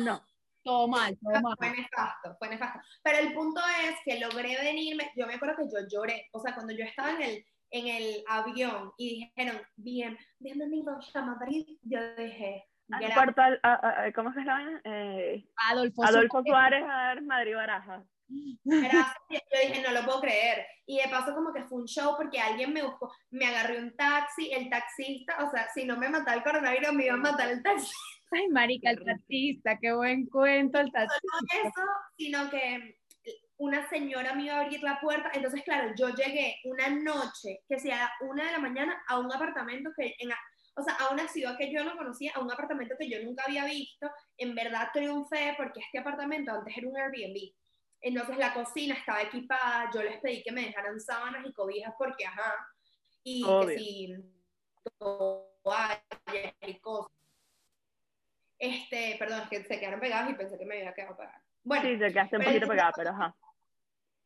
[0.04, 0.22] No.
[0.62, 1.54] Todo mal, todo mal.
[1.56, 2.80] Fue nefasto, fue nefasto.
[3.02, 6.54] Pero el punto es que logré venirme, yo me acuerdo que yo lloré, o sea,
[6.54, 12.14] cuando yo estaba en el, en el avión y dijeron, bien, bienvenidos a Madrid, yo
[12.16, 12.66] dije,
[14.14, 14.80] ¿Cómo se llama?
[14.84, 18.02] Eh, Adolfo, Adolfo Suárez, a ver, Madrid Baraja.
[18.64, 20.66] Gracias, yo dije, no lo puedo creer.
[20.86, 23.96] Y de paso como que fue un show porque alguien me buscó, me agarré un
[23.96, 27.50] taxi, el taxista, o sea, si no me mataba el coronavirus, me iba a matar
[27.50, 27.92] el taxi.
[28.30, 31.20] Ay, marica, el taxista, qué buen cuento el taxista.
[31.22, 31.82] No eso,
[32.16, 32.98] sino que
[33.58, 37.78] una señora me iba a abrir la puerta, entonces claro, yo llegué una noche, que
[37.78, 40.30] sea una de la mañana, a un apartamento que, en,
[40.76, 43.44] o sea, a una ciudad que yo no conocía, a un apartamento que yo nunca
[43.44, 47.52] había visto, en verdad triunfé porque este apartamento antes era un Airbnb,
[48.00, 52.26] entonces la cocina estaba equipada, yo les pedí que me dejaran sábanas y cobijas porque,
[52.26, 52.54] ajá,
[53.22, 54.16] y que si
[54.98, 57.12] toallas y cosas.
[58.58, 61.42] Este, perdón, es que se quedaron pegados y pensé que me había quedado pegada.
[61.62, 63.36] Bueno, sí, se quedaste un poquito pegada, pero ajá.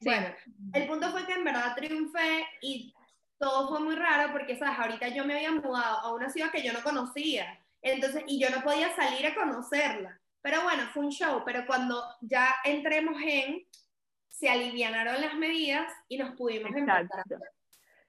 [0.01, 0.35] Bueno,
[0.73, 2.95] el punto fue que en verdad triunfé y
[3.39, 4.79] todo fue muy raro porque, ¿sabes?
[4.79, 7.59] Ahorita yo me había mudado a una ciudad que yo no conocía.
[7.83, 10.21] Entonces, y yo no podía salir a conocerla.
[10.43, 13.63] Pero bueno, fue un show, pero cuando ya entremos en,
[14.29, 17.37] se alivianaron las medidas y nos pudimos Exacto.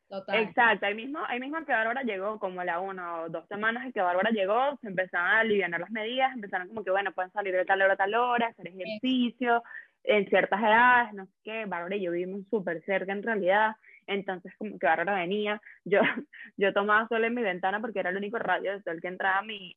[0.09, 0.43] Total.
[0.43, 3.91] Exacto, ahí mismo, ahí mismo que Bárbara llegó, como a la una o dos semanas
[3.93, 7.55] que Bárbara llegó, se empezaron a aliviar las medidas, empezaron como que, bueno, pueden salir
[7.55, 9.63] de tal hora a tal hora, hacer ejercicio,
[10.03, 14.53] en ciertas edades, no sé qué, Bárbara y yo vivimos súper cerca en realidad, entonces
[14.57, 16.01] como que Bárbara venía, yo,
[16.57, 19.39] yo tomaba sol en mi ventana porque era el único radio desde el que entraba
[19.39, 19.75] a mi,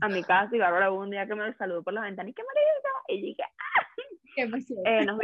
[0.00, 2.34] a mi casa y Bárbara hubo un día que me saludó por la ventana y
[2.34, 3.86] qué marica, y dije, ¡ah!
[4.36, 5.18] Eh, nos,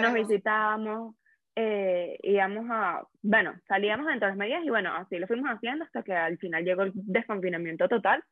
[0.00, 1.16] nos visitábamos,
[1.56, 5.84] eh, íbamos a, bueno, salíamos dentro de las medidas y bueno, así lo fuimos haciendo
[5.84, 8.22] hasta que al final llegó el desconfinamiento total.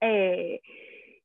[0.00, 0.60] Eh,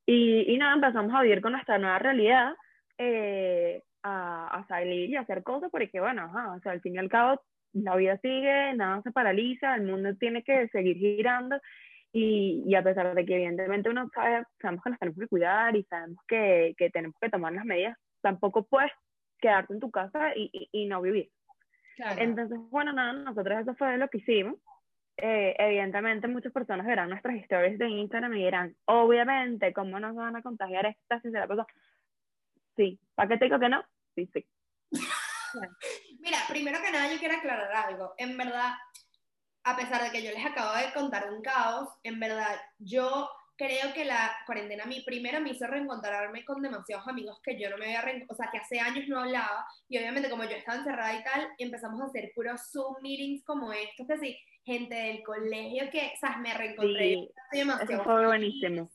[0.06, 2.54] y, y nada, empezamos a vivir con nuestra nueva realidad,
[2.98, 6.96] eh, a, a, salir y a hacer cosas, porque bueno, ajá, o sea, al fin
[6.96, 7.42] y al cabo
[7.74, 11.60] la vida sigue, nada se paraliza, el mundo tiene que seguir girando
[12.14, 15.76] y, y, a pesar de que evidentemente uno sabe, sabemos que nos tenemos que cuidar
[15.76, 18.92] y sabemos que, que tenemos que tomar las medidas, tampoco puedes
[19.40, 21.30] quedarte en tu casa y, y, no vivir.
[22.18, 24.56] Entonces, bueno, nada, nosotros eso fue lo que hicimos.
[25.18, 30.36] Eh, evidentemente muchas personas verán nuestras historias de Instagram y dirán, obviamente, ¿cómo nos van
[30.36, 31.66] a contagiar esta si se la cosa?
[32.76, 33.84] Sí, ¿para qué te digo que no?
[34.16, 34.46] Sí, sí.
[36.20, 38.14] Mira, primero que nada yo quiero aclarar algo.
[38.18, 38.74] En verdad,
[39.64, 43.94] a pesar de que yo les acabo de contar un caos, en verdad, yo creo
[43.94, 47.78] que la cuarentena a mí primero me hizo reencontrarme con demasiados amigos que yo no
[47.78, 50.80] me había reencontrado, o sea, que hace años no hablaba, y obviamente como yo estaba
[50.80, 55.24] encerrada y tal, empezamos a hacer puros Zoom meetings como estos, que sí, gente del
[55.24, 56.38] colegio que, ¿sabes?
[56.40, 57.30] Me reencontré.
[57.52, 58.90] Sí, eso fue buenísimo.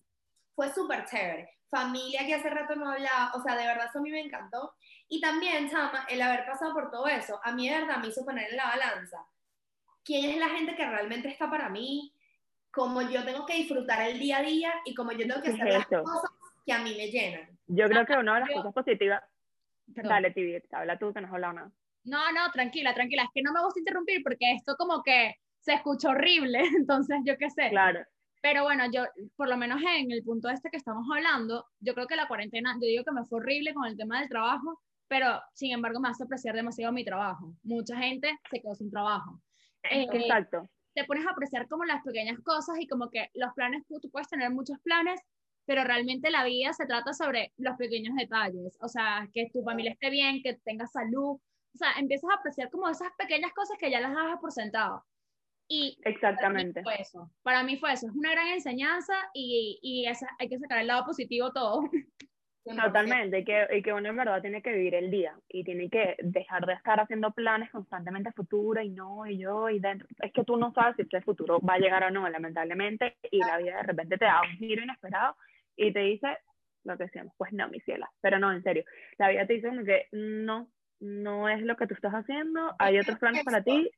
[0.54, 1.50] Fue súper chévere.
[1.68, 4.74] Familia que hace rato no hablaba, o sea, de verdad eso a mí me encantó.
[5.08, 8.24] Y también, chama, el haber pasado por todo eso, a mí de verdad me hizo
[8.24, 9.26] poner en la balanza
[10.06, 12.14] quién es la gente que realmente está para mí,
[12.70, 15.66] cómo yo tengo que disfrutar el día a día y cómo yo tengo que hacer
[15.66, 16.30] las cosas
[16.64, 17.58] que a mí me llenan.
[17.66, 19.22] Yo creo que una de las cosas positivas,
[19.86, 21.72] dale, Tibi, habla tú que no has hablado nada.
[22.04, 25.74] No, no, tranquila, tranquila, es que no me gusta interrumpir porque esto como que se
[25.74, 27.70] escucha horrible, entonces yo qué sé.
[27.70, 28.00] Claro.
[28.40, 29.02] Pero bueno, yo,
[29.34, 32.74] por lo menos en el punto este que estamos hablando, yo creo que la cuarentena,
[32.74, 36.10] yo digo que me fue horrible con el tema del trabajo, pero sin embargo me
[36.10, 37.56] hace apreciar demasiado mi trabajo.
[37.64, 39.40] Mucha gente se quedó sin trabajo.
[39.90, 40.68] Eh, Exacto.
[40.94, 44.28] Te pones a apreciar como las pequeñas cosas y como que los planes, tú, puedes
[44.28, 45.20] tener muchos planes,
[45.66, 49.92] pero realmente la vida se trata sobre los pequeños detalles, o sea, que tu familia
[49.92, 53.90] esté bien, que tengas salud, o sea, empiezas a apreciar como esas pequeñas cosas que
[53.90, 55.04] ya las das por sentado.
[55.68, 56.82] Y Exactamente.
[56.82, 57.30] Para mí fue eso.
[57.42, 58.06] Para mí fue eso.
[58.06, 61.82] Es una gran enseñanza y, y esa, hay que sacar el lado positivo todo.
[62.74, 65.88] Totalmente, y que, y que uno en verdad tiene que vivir el día y tiene
[65.88, 70.08] que dejar de estar haciendo planes constantemente a futuro y no, y yo, y dentro.
[70.20, 73.38] Es que tú no sabes si ese futuro va a llegar o no, lamentablemente, y
[73.38, 75.36] la vida de repente te da un giro inesperado
[75.76, 76.38] y te dice
[76.82, 78.84] lo que decíamos, pues no, mi ciela, pero no, en serio,
[79.18, 80.68] la vida te dice como que no,
[81.00, 83.90] no es lo que tú estás haciendo, hay otros planes para ti,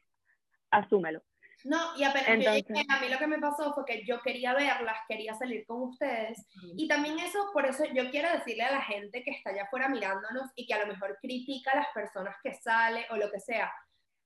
[0.70, 1.22] asúmelo.
[1.64, 5.34] No, y apenas a mí lo que me pasó fue que yo quería verlas, quería
[5.34, 6.46] salir con ustedes.
[6.76, 9.88] Y también eso, por eso yo quiero decirle a la gente que está allá afuera
[9.88, 13.40] mirándonos y que a lo mejor critica a las personas que sale o lo que
[13.40, 13.72] sea.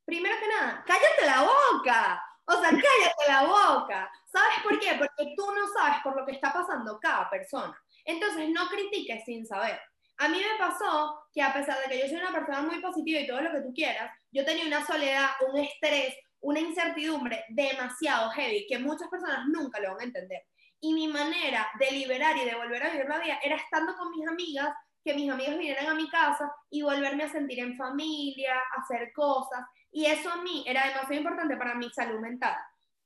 [0.04, 2.24] Primero que nada, cállate la boca.
[2.44, 4.10] O sea, cállate la boca.
[4.26, 4.94] ¿Sabes por qué?
[4.98, 7.76] Porque tú no sabes por lo que está pasando cada persona.
[8.04, 9.80] Entonces, no critiques sin saber.
[10.18, 13.20] A mí me pasó que a pesar de que yo soy una persona muy positiva
[13.20, 18.30] y todo lo que tú quieras, yo tenía una soledad, un estrés, una incertidumbre demasiado
[18.30, 20.42] heavy que muchas personas nunca lo van a entender.
[20.80, 24.10] Y mi manera de liberar y de volver a vivir la vida era estando con
[24.10, 24.74] mis amigas,
[25.04, 29.64] que mis amigas vinieran a mi casa y volverme a sentir en familia, hacer cosas.
[29.90, 32.56] Y eso a mí era demasiado importante para mi salud mental.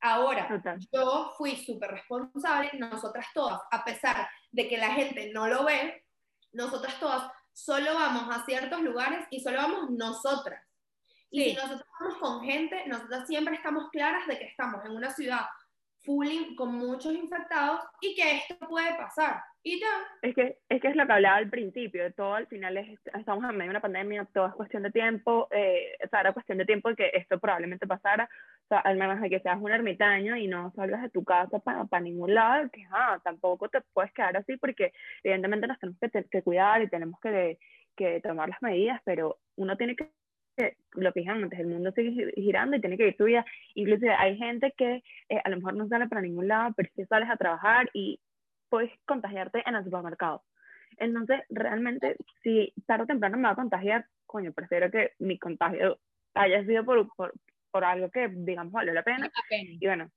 [0.01, 0.49] Ahora,
[0.93, 6.05] yo fui súper responsable, nosotras todas, a pesar de que la gente no lo ve,
[6.53, 10.66] nosotras todas solo vamos a ciertos lugares y solo vamos nosotras.
[11.37, 15.11] Y si nosotros estamos con gente, nosotros siempre estamos claras de que estamos en una
[15.11, 15.43] ciudad
[16.03, 19.43] full con muchos infectados y que esto puede pasar.
[19.63, 19.89] Y ya.
[20.23, 23.45] Es que, es que es lo que hablaba al principio, todo al final es, estamos
[23.45, 26.59] en medio de una pandemia, todo es cuestión de tiempo, eh, o sea, era cuestión
[26.59, 28.31] de tiempo que esto probablemente pasara,
[28.65, 31.59] o sea, al menos de que seas un ermitaño y no salgas de tu casa
[31.59, 34.93] para, para ningún lado, que ah, tampoco te puedes quedar así porque
[35.25, 37.59] evidentemente nos tenemos que, que cuidar y tenemos que,
[37.97, 40.13] que tomar las medidas, pero uno tiene que
[40.93, 43.45] lo que dijimos antes, el mundo sigue girando y tiene que ir su vida.
[43.75, 47.05] Inclusive hay gente que eh, a lo mejor no sale para ningún lado, pero si
[47.07, 48.21] sales a trabajar y
[48.69, 50.43] puedes contagiarte en el supermercado.
[50.99, 55.99] Entonces, realmente, si tarde o temprano me va a contagiar, coño, prefiero que mi contagio
[56.35, 57.35] haya sido por, por,
[57.71, 59.31] por algo que, digamos, vale la pena.
[59.51, 60.11] Y bueno,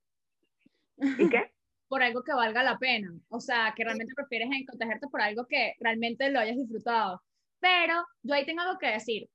[1.18, 1.50] ¿y qué?
[1.90, 3.12] por algo que valga la pena.
[3.28, 7.20] O sea, que realmente prefieres contagiarte por algo que realmente lo hayas disfrutado.
[7.58, 9.28] Pero yo ahí tengo algo que decir.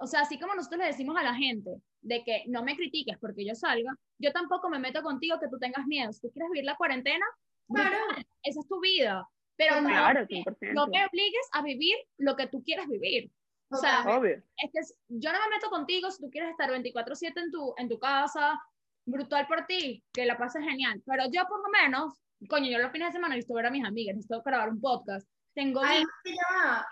[0.00, 3.18] O sea, así como nosotros le decimos a la gente de que no me critiques
[3.18, 6.10] porque yo salga, yo tampoco me meto contigo que tú tengas miedo.
[6.12, 7.26] Si tú quieres vivir la cuarentena,
[7.72, 7.96] claro,
[8.42, 9.28] esa es tu vida.
[9.56, 13.30] Pero no, no te obligues a vivir lo que tú quieres vivir.
[13.70, 17.50] O sea, es que yo no me meto contigo si tú quieres estar 24/7 en
[17.50, 18.58] tu, en tu casa,
[19.04, 21.02] brutal por ti, que la pases genial.
[21.04, 23.84] Pero yo por lo menos, coño, yo los fines de semana necesito ver a mis
[23.84, 25.82] amigas, necesito grabar un podcast, tengo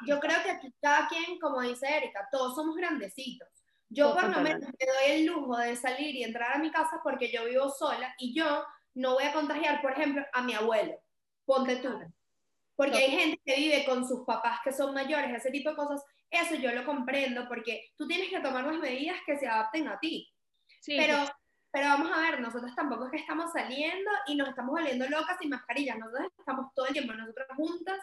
[0.07, 3.49] yo creo que aquí cada quien, como dice Erika, todos somos grandecitos.
[3.91, 7.01] Yo por lo menos me doy el lujo de salir y entrar a mi casa
[7.03, 11.01] porque yo vivo sola y yo no voy a contagiar, por ejemplo, a mi abuelo.
[11.47, 11.99] Ponte tú.
[12.77, 16.05] Porque hay gente que vive con sus papás que son mayores, ese tipo de cosas.
[16.31, 19.99] Eso yo lo comprendo porque tú tienes que tomar las medidas que se adapten a
[19.99, 20.31] ti.
[20.87, 21.17] pero,
[21.73, 25.39] pero vamos a ver, nosotros tampoco es que estamos saliendo y nos estamos volviendo locas
[25.41, 25.99] sin mascarillas.
[25.99, 27.99] Nosotros estamos todo el tiempo nosotras juntas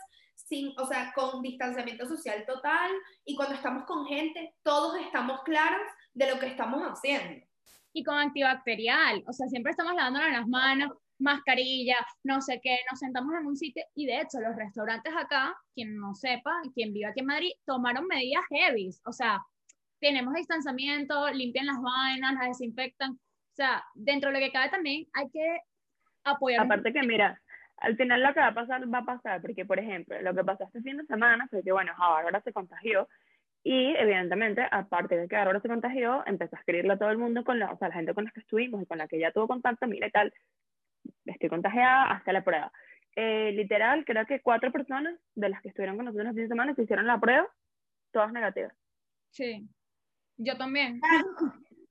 [0.46, 2.92] sin, o sea, con distanciamiento social total
[3.26, 5.82] y cuando estamos con gente, todos estamos claros
[6.14, 7.46] de lo que estamos haciendo.
[7.94, 13.00] Y con antibacterial, o sea, siempre estamos lavándonos las manos, mascarilla, no sé qué, nos
[13.00, 17.08] sentamos en un sitio y de hecho los restaurantes acá, quien no sepa, quien vive
[17.08, 19.42] aquí en Madrid, tomaron medidas heavy, o sea,
[20.00, 25.08] tenemos distanciamiento, limpian las vainas, las desinfectan, o sea, dentro de lo que cabe también
[25.14, 25.60] hay que
[26.26, 26.66] apoyar.
[26.66, 27.42] Aparte que mira,
[27.78, 30.44] al final lo que va a pasar, va a pasar, porque por ejemplo, lo que
[30.44, 33.08] pasó este fin de semana fue que, bueno, ahora se contagió
[33.64, 37.44] y evidentemente, aparte de que ahora se contagió, empezó a escribirle a todo el mundo,
[37.44, 39.32] con la, o sea, la gente con la que estuvimos y con la que ya
[39.32, 40.32] tuvo contacto, mira y tal,
[41.26, 42.72] estoy contagiada hasta la prueba.
[43.16, 46.50] Eh, literal, creo que cuatro personas de las que estuvieron con nosotros el fin de
[46.50, 47.48] semana se hicieron la prueba,
[48.12, 48.74] todas negativas.
[49.32, 49.68] Sí,
[50.38, 51.02] yo también.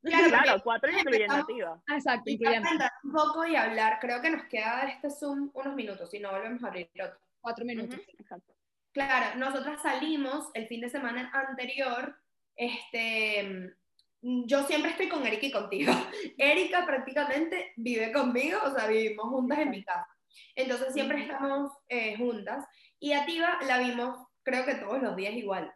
[0.05, 2.69] Claro, cuatro incluyendo Exacto, incluyendo.
[3.05, 6.31] un poco y hablar, creo que nos queda de este Zoom unos minutos, si no
[6.31, 7.19] volvemos a abrir otro.
[7.41, 7.99] Cuatro minutos.
[8.19, 8.55] Exacto.
[8.93, 12.17] Claro, nosotras salimos el fin de semana anterior,
[12.55, 13.75] este,
[14.23, 15.93] yo siempre estoy con Erika y contigo.
[16.39, 20.09] Erika prácticamente vive conmigo, o sea, vivimos juntas en mi casa.
[20.55, 22.65] Entonces siempre estamos eh, juntas.
[23.01, 25.75] Y a Tiva la vimos, creo que todos los días igual.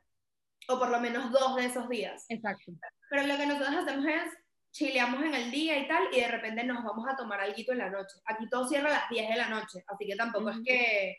[0.69, 2.27] O por lo menos dos de esos días.
[2.29, 2.73] Exacto.
[3.11, 4.37] Pero lo que nosotros hacemos es
[4.71, 7.79] chileamos en el día y tal, y de repente nos vamos a tomar algo en
[7.79, 8.21] la noche.
[8.27, 11.17] Aquí todo cierra a las 10 de la noche, así que tampoco es que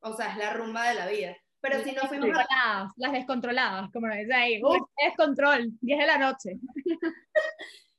[0.00, 1.36] O sea, es la rumba de la vida.
[1.60, 2.92] Pero si no fuimos a...
[2.96, 4.60] Las descontroladas, como lo dice ahí.
[4.62, 6.58] Uf, es control, 10 de la noche.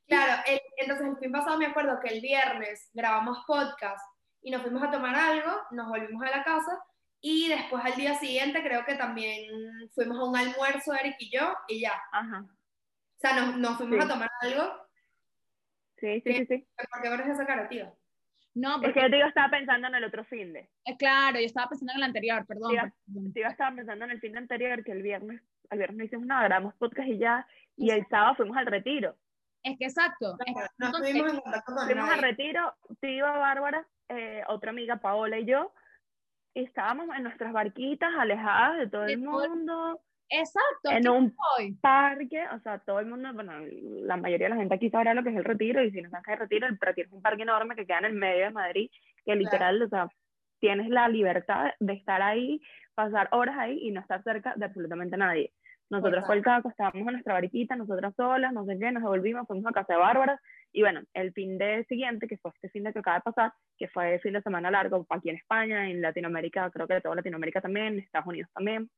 [0.08, 0.44] claro,
[0.78, 4.04] entonces el fin pasado me acuerdo que el viernes grabamos podcast
[4.41, 6.78] y nos fuimos a tomar algo, nos volvimos a la casa
[7.26, 9.49] y después al día siguiente creo que también
[9.95, 11.93] fuimos a un almuerzo, Eric y yo, y ya.
[12.11, 12.41] Ajá.
[12.41, 14.63] O sea, nos, nos fuimos a tomar algo.
[15.97, 16.67] Sí, sí, sí, sí.
[16.76, 17.95] ¿Por qué ves esa cara, tío?
[18.55, 18.88] No, porque...
[18.88, 20.69] Es que yo digo, estaba pensando en el otro fin de.
[20.84, 22.93] Eh, claro, yo estaba pensando en el anterior, perdón.
[23.07, 26.43] Yo estaba pensando en el fin de anterior, que el viernes, el viernes hicimos nada,
[26.43, 27.47] grabamos podcast y ya,
[27.78, 29.15] y el sábado fuimos al retiro.
[29.63, 30.38] Es que exacto.
[30.78, 35.45] No, estuvimos en contacto con Fuimos al retiro, tío Bárbara, eh, otra amiga Paola y
[35.45, 35.74] yo,
[36.54, 39.99] estábamos en nuestras barquitas alejadas de todo el mundo.
[40.30, 40.89] Exacto.
[40.89, 41.36] En un
[41.82, 43.54] parque, o sea, todo el mundo, bueno,
[44.01, 46.10] la mayoría de la gente aquí sabrá lo que es el retiro, y si no
[46.10, 48.14] sabes qué es el retiro, el retiro es un parque enorme que queda en el
[48.14, 48.89] medio de Madrid,
[49.26, 50.08] que literal, o sea,
[50.60, 52.62] tienes la libertad de estar ahí,
[52.95, 55.54] pasar horas ahí y no estar cerca de absolutamente nadie.
[55.94, 59.46] Nosotros fue el caso, estábamos en nuestra barquita, nosotras solas, no sé qué, nos devolvimos,
[59.46, 60.41] fuimos a casa de Bárbara,
[60.72, 63.54] y bueno, el fin de siguiente, que fue este fin de que acaba de pasar,
[63.78, 67.02] que fue el fin de semana largo aquí en España, en Latinoamérica, creo que de
[67.02, 68.89] toda Latinoamérica también, Estados Unidos también.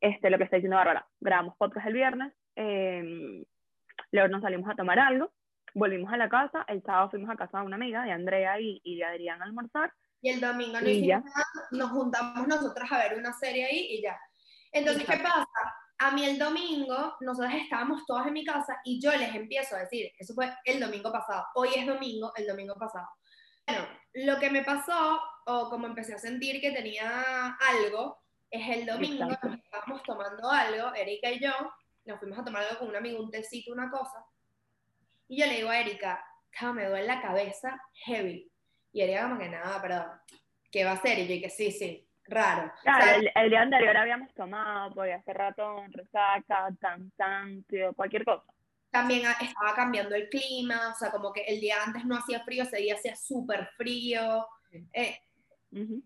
[0.00, 3.44] Este, lo que está diciendo Bárbara, grabamos podcast el viernes, eh,
[4.10, 5.34] luego nos salimos a tomar algo,
[5.74, 8.80] volvimos a la casa, el sábado fuimos a casa de una amiga, de Andrea y,
[8.84, 9.92] y de Adrián a almorzar.
[10.22, 11.24] Y el domingo nos,
[11.72, 14.18] nos juntamos nosotras a ver una serie ahí y ya.
[14.74, 15.46] Entonces, ¿qué pasa?
[15.98, 19.80] a mí el domingo, nosotros estábamos todas en mi casa y yo les empiezo a
[19.80, 23.08] decir, eso fue el domingo pasado, hoy es domingo, el domingo pasado.
[23.66, 28.18] Bueno, lo que me pasó, o como empecé a sentir que tenía algo,
[28.50, 31.52] es el domingo, nos estábamos tomando algo, Erika y yo,
[32.04, 34.26] nos fuimos a tomar algo con un amigo, un tecito, una cosa,
[35.28, 36.22] y yo le digo a Erika,
[36.74, 38.50] me duele la cabeza heavy.
[38.92, 40.04] Y Erika como que nada, pero
[40.70, 41.18] ¿qué va a hacer?
[41.18, 42.72] Y yo que sí, sí, raro.
[42.82, 48.44] Claro, el, día anterior habíamos tomado, podía hace rato resaca, cansancio, cualquier cosa.
[48.90, 52.62] También estaba cambiando el clima, o sea, como que el día antes no hacía frío,
[52.62, 54.46] ese día hacía súper frío.
[54.92, 55.18] Eh,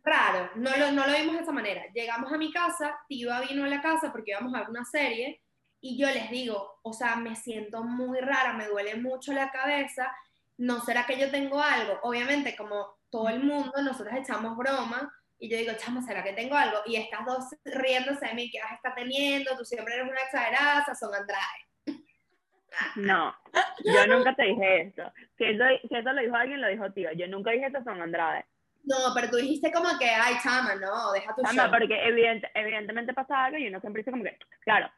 [0.02, 1.82] raro, no lo, no lo vimos de esa manera.
[1.92, 5.42] Llegamos a mi casa, Tiva vino a la casa porque íbamos a ver una serie
[5.80, 10.10] y yo les digo, o sea, me siento muy rara, me duele mucho la cabeza,
[10.56, 11.98] ¿no será que yo tengo algo?
[12.02, 16.57] Obviamente, como todo el mundo, nosotros echamos broma, y yo digo, chamo, ¿será que tengo
[16.57, 16.78] algo?
[16.86, 19.57] Y estas dos riéndose de mí, ¿qué vas a estar teniendo?
[19.57, 21.66] Tú siempre eres una exagerada, son Andrade.
[22.95, 23.34] No,
[23.82, 25.11] yo nunca te dije eso.
[25.36, 27.11] Si eso, si eso lo dijo alguien, lo dijo tío.
[27.12, 28.45] Yo nunca dije eso son Andrade.
[28.84, 31.99] No, pero tú dijiste como que, ay, chama, no, deja tu chama, porque
[32.55, 34.89] evidentemente pasaba algo y uno siempre dice como que, claro,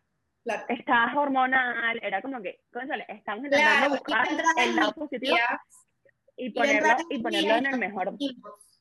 [0.45, 0.64] claro.
[0.68, 4.28] estás hormonal, era como que, cónchale, estamos intentando buscar
[4.59, 5.36] el lado positivo
[6.36, 8.12] y ponerlo, y ponerlo en el mejor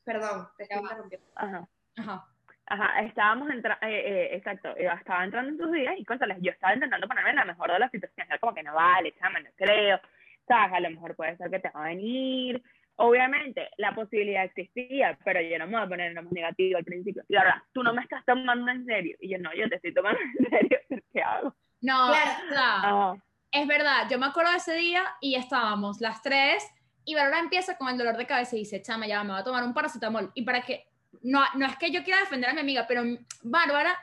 [0.03, 1.27] Perdón, te estaba interrumpiendo.
[1.35, 1.67] Ajá.
[1.97, 2.27] Ajá.
[2.71, 6.75] Ajá, estábamos entrando, eh, eh, exacto, estaba entrando en tus días y cosas, yo estaba
[6.75, 9.99] intentando ponerme en la mejor de las situaciones, como que no vale, chama, no creo,
[10.47, 12.61] sabes, a lo mejor puede ser que te va a venir,
[12.97, 16.77] obviamente la posibilidad existía, pero yo no me voy a poner en lo más negativo
[16.77, 19.67] al principio, y ahora, tú no me estás tomando en serio, y yo no, yo
[19.67, 20.79] te estoy tomando en serio,
[21.11, 21.55] ¿qué hago?
[21.81, 22.11] No,
[22.49, 23.19] claro.
[23.51, 26.63] es verdad, yo me acuerdo de ese día y estábamos las tres
[27.09, 29.43] y Bárbara empieza con el dolor de cabeza y dice, chama, ya me va a
[29.43, 30.31] tomar un paracetamol.
[30.35, 30.87] Y para que,
[31.23, 33.03] no, no es que yo quiera defender a mi amiga, pero
[33.41, 33.97] Bárbara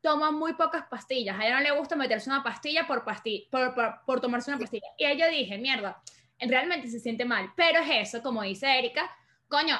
[0.00, 1.38] toma muy pocas pastillas.
[1.38, 4.88] A ella no le gusta meterse una pastilla por, pastilla, por, por, tomarse una pastilla.
[4.96, 6.02] Y ella dije, mierda,
[6.40, 7.52] realmente se siente mal.
[7.54, 9.08] Pero es eso, como dice Erika,
[9.46, 9.78] coño,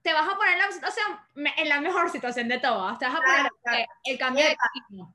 [0.00, 2.98] te vas a poner en la situación, en la mejor situación de todas.
[2.98, 3.20] Te vas a
[3.62, 5.14] poner el cambio de ritmo.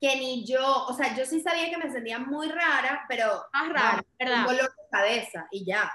[0.00, 3.44] Que ni yo, o sea, yo sí sabía que me sentía muy rara, pero.
[3.52, 4.40] Más rara, ¿verdad?
[4.40, 5.88] Un dolor de cabeza y ya.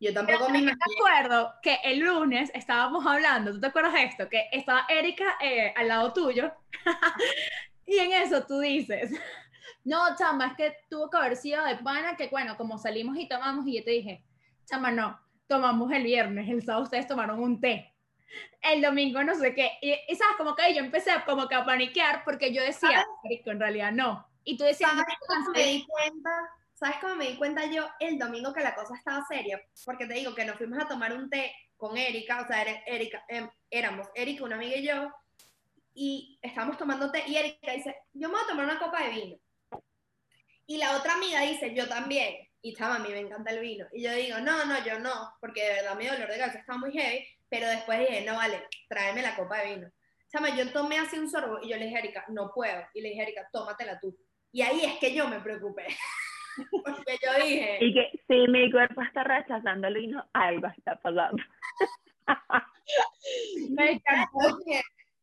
[0.00, 0.80] Yo tampoco me imagino.
[0.98, 4.28] Acuerdo que el lunes estábamos hablando, ¿tú te acuerdas de esto?
[4.30, 6.50] Que estaba Erika eh, al lado tuyo
[7.86, 9.12] y en eso tú dices,
[9.84, 13.28] no, chama, es que tuvo que haber sido de pana, que bueno, como salimos y
[13.28, 14.24] tomamos y yo te dije,
[14.64, 17.94] chama, no, tomamos el viernes, el sábado ustedes tomaron un té.
[18.62, 19.72] El domingo no sé qué.
[19.82, 23.92] Y, sabes, como que yo empecé como que a paniquear porque yo decía, en realidad
[23.92, 24.26] no.
[24.44, 25.04] Y tú decías, no,
[25.52, 26.30] me di cuenta
[26.80, 29.60] ¿Sabes cómo me di cuenta yo el domingo que la cosa estaba seria?
[29.84, 33.22] Porque te digo que nos fuimos a tomar un té con Erika, o sea, Erika,
[33.28, 35.12] em, éramos Erika, una amiga y yo,
[35.92, 39.10] y estábamos tomando té, y Erika dice, yo me voy a tomar una copa de
[39.10, 39.36] vino.
[40.66, 42.48] Y la otra amiga dice, yo también.
[42.62, 43.86] Y chama, a mí me encanta el vino.
[43.92, 46.78] Y yo digo, no, no, yo no, porque de verdad mi dolor de cabeza estaba
[46.78, 49.90] muy heavy, pero después dije, no, vale, tráeme la copa de vino.
[50.32, 52.82] Chama, yo tomé así un sorbo y yo le dije Erika, no puedo.
[52.94, 54.16] Y le dije Erika, tómatela tú.
[54.52, 55.86] Y ahí es que yo me preocupé.
[56.70, 57.78] Porque yo dije.
[57.80, 61.42] Y que si mi cuerpo está rechazando el vino, algo está pasando.
[63.70, 64.58] me encantó.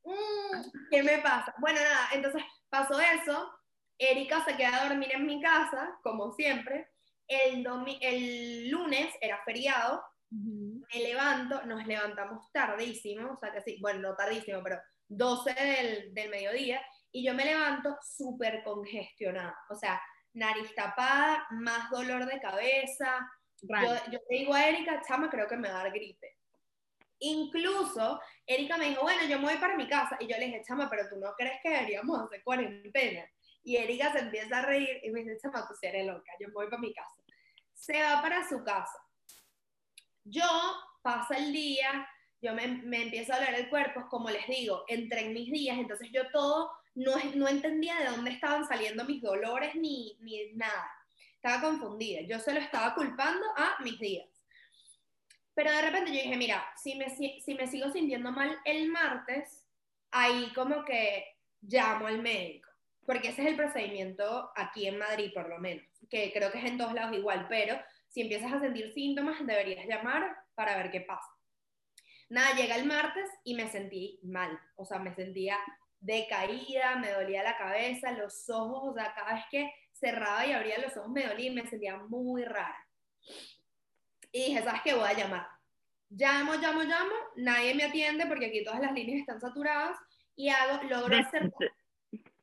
[0.03, 1.53] Mm, ¿Qué me pasa?
[1.59, 3.51] Bueno, nada, entonces pasó eso.
[3.97, 6.88] Erika se queda a dormir en mi casa, como siempre.
[7.28, 7.65] El,
[8.01, 10.01] el lunes era feriado.
[10.30, 16.13] Me levanto, nos levantamos tardísimo, o sea que sí, bueno, no tardísimo, pero 12 del,
[16.13, 16.82] del mediodía.
[17.11, 19.57] Y yo me levanto súper congestionada.
[19.69, 20.01] O sea,
[20.38, 23.29] nariz tapada, más dolor de cabeza.
[23.61, 26.38] Yo, yo le digo a Erika, chama, creo que me va a dar gripe.
[27.19, 30.15] Incluso, Erika me dijo, bueno, yo me voy para mi casa.
[30.19, 33.25] Y yo le dije, chama, pero tú no crees que deberíamos hacer cuarentena.
[33.63, 36.53] Y Erika se empieza a reír y me dice, chama, tú eres loca, yo me
[36.53, 37.23] voy para mi casa.
[37.73, 39.03] Se va para su casa.
[40.23, 40.45] Yo
[41.01, 42.07] paso el día,
[42.41, 45.77] yo me, me empiezo a doler el cuerpo, como les digo, entré en mis días,
[45.77, 50.91] entonces yo todo no, entendía de dónde estaban saliendo mis dolores ni, ni nada.
[51.35, 52.21] Estaba confundida.
[52.21, 54.27] Yo se lo estaba culpando a mis días.
[55.53, 59.63] Pero de repente yo dije, mira, si me, si me sigo sintiendo mal el martes,
[60.11, 62.67] ahí como que llamo al médico.
[63.05, 65.85] Porque ese es el procedimiento aquí en Madrid, por lo menos.
[66.09, 67.45] Que creo que es en todos lados igual.
[67.47, 71.29] Pero si empiezas a sentir síntomas, deberías llamar para ver qué pasa.
[72.29, 74.59] Nada, llega el martes y me sentí mal.
[74.75, 75.57] O sea, me sentía
[75.99, 80.79] decaída, me dolía la cabeza, los ojos, o sea, cada vez que cerraba y abría
[80.79, 82.77] los ojos me dolía y me sentía muy rara.
[84.31, 84.93] Y dije, ¿sabes qué?
[84.93, 85.47] Voy a llamar.
[86.09, 89.97] Llamo, llamo, llamo, nadie me atiende porque aquí todas las líneas están saturadas
[90.35, 91.51] y hago, logro de, hacer...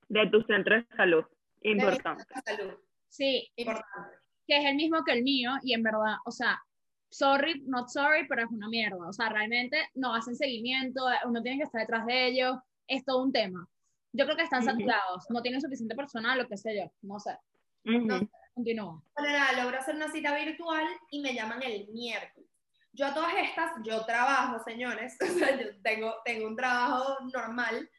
[0.09, 1.24] De, tu centro de salud,
[1.62, 2.24] importante.
[2.34, 2.74] De salud.
[3.09, 4.16] Sí, importante.
[4.46, 6.61] Que es el mismo que el mío y en verdad, o sea,
[7.09, 9.09] sorry, not sorry, pero es una mierda.
[9.09, 12.57] O sea, realmente no hacen seguimiento, uno tiene que estar detrás de ellos,
[12.87, 13.68] es todo un tema.
[14.12, 17.37] Yo creo que están saturados, no tienen suficiente personal, lo que sé yo, no sé.
[17.85, 19.03] no Continúo.
[19.16, 22.49] Bueno, nada, logro hacer una cita virtual y me llaman el miércoles.
[22.93, 27.91] Yo a todas estas, yo trabajo, señores, o sea, yo tengo, tengo un trabajo normal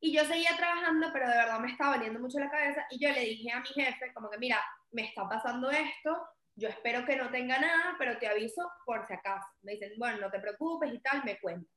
[0.00, 3.12] y yo seguía trabajando, pero de verdad me estaba valiendo mucho la cabeza y yo
[3.12, 4.58] le dije a mi jefe, como que mira,
[4.92, 6.16] me está pasando esto,
[6.56, 9.46] yo espero que no tenga nada, pero te aviso por si acaso.
[9.62, 11.70] Me dicen, bueno, no te preocupes y tal, me cuento.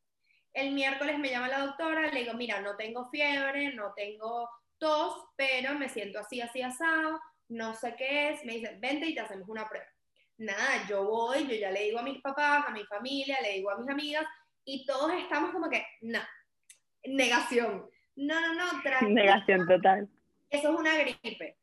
[0.54, 5.26] El miércoles me llama la doctora, le digo, mira, no tengo fiebre, no tengo tos,
[5.36, 8.43] pero me siento así, así, asado, no sé qué es.
[8.45, 9.88] Me dice, vente y te hacemos una prueba.
[10.38, 13.70] Nada, yo voy, yo ya le digo a mis papás, a mi familia, le digo
[13.70, 14.26] a mis amigas,
[14.66, 16.20] y todos estamos como que, no,
[17.06, 17.89] negación.
[18.16, 20.10] No, no, no, Negación total.
[20.49, 21.58] Eso es una gripe.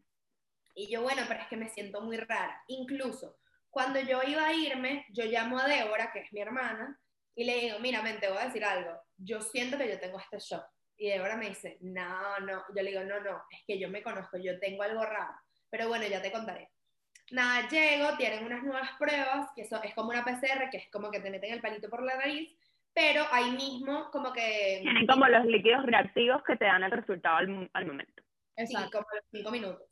[0.75, 2.63] Y yo, bueno, pero es que me siento muy rara.
[2.69, 3.37] Incluso,
[3.69, 6.99] cuando yo iba a irme, yo llamo a Débora, que es mi hermana,
[7.39, 9.01] y le digo, mira, mente, te voy a decir algo.
[9.17, 10.65] Yo siento que yo tengo este shock.
[10.97, 12.65] Y Débora me dice, no, no.
[12.75, 15.35] Yo le digo, no, no, es que yo me conozco, yo tengo algo raro.
[15.71, 16.73] Pero bueno, ya te contaré.
[17.31, 21.13] Nada, llego, tienen unas nuevas pruebas, que eso es como una PCR, que es como
[21.13, 22.59] que te meten el palito por la nariz,
[22.93, 24.81] pero ahí mismo como que...
[24.83, 28.21] Tienen como los líquidos reactivos que te dan el resultado al, al momento.
[28.57, 28.85] Exacto.
[28.85, 29.89] Sí, como los 5 minutos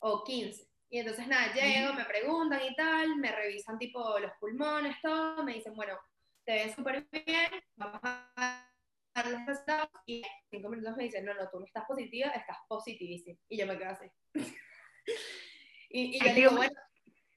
[0.00, 0.68] o 15.
[0.90, 5.54] Y entonces nada, llego, me preguntan y tal, me revisan tipo los pulmones, todo, me
[5.54, 5.98] dicen, bueno,
[6.44, 8.68] te ves súper bien, vamos a
[9.14, 12.56] dar los resultados y cinco minutos me dicen, no, no, tú no estás positiva, estás
[12.68, 13.38] positivísima.
[13.48, 14.06] Y yo me quedo así.
[15.90, 16.74] y, y yo le digo, bueno,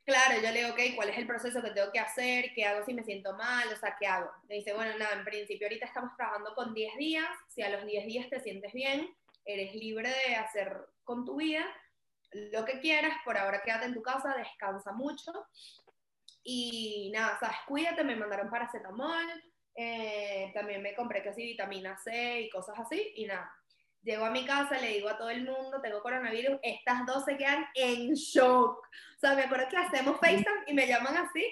[0.06, 2.54] claro, yo le digo, ok, ¿cuál es el proceso que tengo que hacer?
[2.56, 3.68] ¿Qué hago si me siento mal?
[3.72, 4.32] O sea, ¿qué hago?
[4.48, 7.86] Me dice, bueno, nada, en principio ahorita estamos trabajando con 10 días, si a los
[7.86, 11.66] 10 días te sientes bien, eres libre de hacer con tu vida
[12.52, 15.32] lo que quieras, por ahora quédate en tu casa, descansa mucho
[16.48, 19.44] y nada, sabes, cuídate, me mandaron paracetamol,
[19.74, 23.52] eh, también me compré casi vitamina C y cosas así, y nada.
[24.04, 27.36] Llego a mi casa, le digo a todo el mundo, tengo coronavirus, estas dos se
[27.36, 28.78] quedan en shock.
[28.78, 31.44] O sea, me acuerdo que hacemos FaceTime y me llaman así,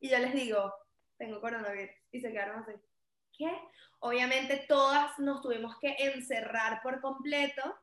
[0.00, 0.74] y yo les digo,
[1.16, 2.72] tengo coronavirus, y se quedaron así.
[3.38, 3.56] ¿Qué?
[4.00, 7.78] Obviamente todas nos tuvimos que encerrar por completo.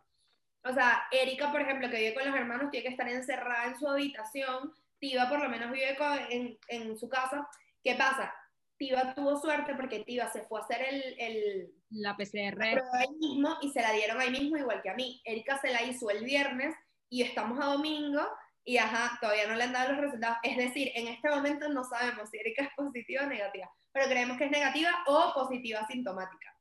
[0.66, 3.80] O sea, Erika, por ejemplo, que vive con los hermanos, tiene que estar encerrada en
[3.80, 4.74] su habitación
[5.04, 5.97] Tiva por lo menos vive
[6.30, 7.45] en, en su casa.
[7.84, 8.34] ¿Qué pasa?
[8.78, 13.58] Tiva tuvo suerte porque Tiva se fue a hacer el, el la PCR ahí mismo
[13.62, 15.22] y se la dieron ahí mismo igual que a mí.
[15.26, 16.74] Erika se la hizo el viernes
[17.10, 18.26] y estamos a domingo
[18.64, 20.38] y ajá, todavía no le han dado los resultados.
[20.41, 24.38] Es decir, en este momento no sabemos si Erika es positiva o negativa, pero creemos
[24.38, 26.56] que es negativa o positiva sintomática.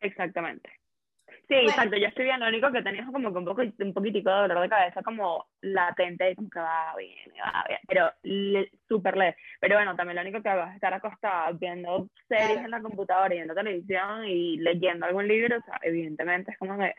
[0.00, 0.70] Exactamente.
[1.48, 4.28] Sí, exacto, yo estoy bien, lo único que tenía como que un, poco, un poquitico
[4.28, 8.12] de dolor de cabeza como latente, como que va bien, va bien, pero
[8.86, 9.36] súper leve.
[9.58, 13.34] Pero bueno, también lo único que hago es estar acostada viendo series en la computadora,
[13.34, 16.94] viendo televisión y leyendo algún libro, o sea, evidentemente es como que...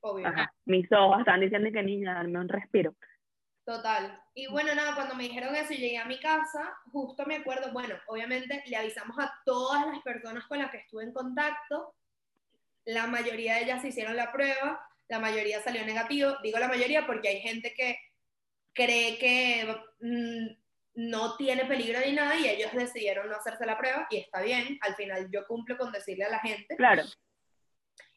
[0.00, 0.30] Obvio.
[0.66, 2.94] mis ojos están diciendo que niña, darme un respiro.
[3.64, 4.20] Total.
[4.34, 7.72] Y bueno, nada, cuando me dijeron eso y llegué a mi casa, justo me acuerdo,
[7.72, 11.94] bueno, obviamente le avisamos a todas las personas con las que estuve en contacto,
[12.84, 17.06] la mayoría de ellas se hicieron la prueba, la mayoría salió negativo, digo la mayoría
[17.06, 17.98] porque hay gente que
[18.72, 20.64] cree que mm,
[20.94, 24.78] no tiene peligro ni nada y ellos decidieron no hacerse la prueba y está bien,
[24.80, 26.76] al final yo cumplo con decirle a la gente.
[26.76, 27.02] Claro.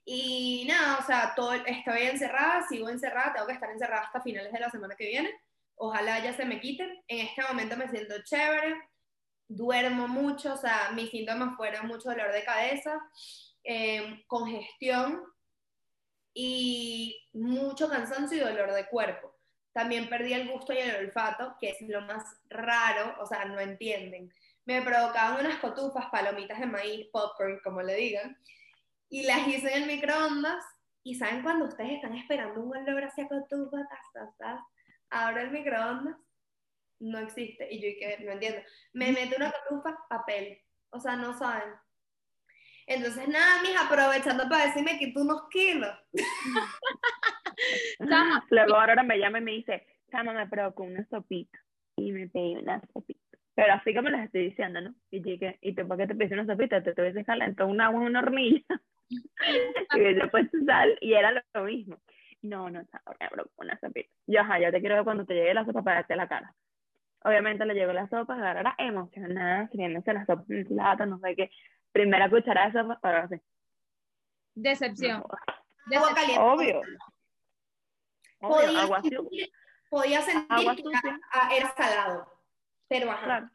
[0.05, 4.53] Y nada, o sea, todo, estoy encerrada, sigo encerrada, tengo que estar encerrada hasta finales
[4.53, 5.30] de la semana que viene.
[5.76, 7.03] Ojalá ya se me quiten.
[7.09, 8.78] En este momento me siento chévere,
[9.49, 12.97] duermo mucho, o sea, mis síntomas fueron mucho dolor de cabeza,
[13.70, 15.22] eh, congestión
[16.34, 19.36] y mucho cansancio y dolor de cuerpo.
[19.74, 23.59] También perdí el gusto y el olfato, que es lo más raro, o sea, no
[23.59, 24.34] entienden.
[24.65, 28.38] Me provocaban unas cotufas, palomitas de maíz, popcorn, como le digan,
[29.09, 30.63] y las hice en el microondas.
[31.03, 33.86] Y saben cuando ustedes están esperando un olor hacia cotufa,
[35.09, 36.15] abro el microondas,
[36.99, 37.68] no existe.
[37.70, 38.61] Y yo que no entiendo.
[38.93, 40.61] Me meto una cotufa, papel.
[40.91, 41.74] O sea, no saben.
[42.88, 45.94] Entonces, nada, mija, aprovechando para decirme que tú unos kilos.
[48.50, 51.60] Luego ahora me llama y me dice, Chama, me provocó una sopita.
[51.96, 53.20] Y me pedí una sopita.
[53.56, 54.94] Pero así como les estoy diciendo, ¿no?
[55.10, 56.84] Y dije, ¿y tú por qué te pediste una sopita?
[56.84, 58.64] Te tuviese calentado un agua en una hornilla.
[59.10, 61.98] y hubiese puesto sal y era lo mismo.
[62.44, 64.10] No, no, me provocó una sopita.
[64.28, 66.54] Yo, ajá, yo te quiero ver cuando te llegue la sopa para darte la cara.
[67.24, 71.36] Obviamente le llegó la sopa, ahora era emocionada, sirviéndose la sopa en plata, no sé
[71.36, 71.50] qué.
[71.98, 73.36] Primera cucharada de sopa, ahora sí.
[74.54, 75.24] Decepción.
[75.95, 76.43] Agua caliente.
[76.43, 76.82] Obvio
[78.39, 79.52] podía, sentir,
[79.89, 82.32] podía sentir que era, salado,
[82.88, 83.52] pero ajá.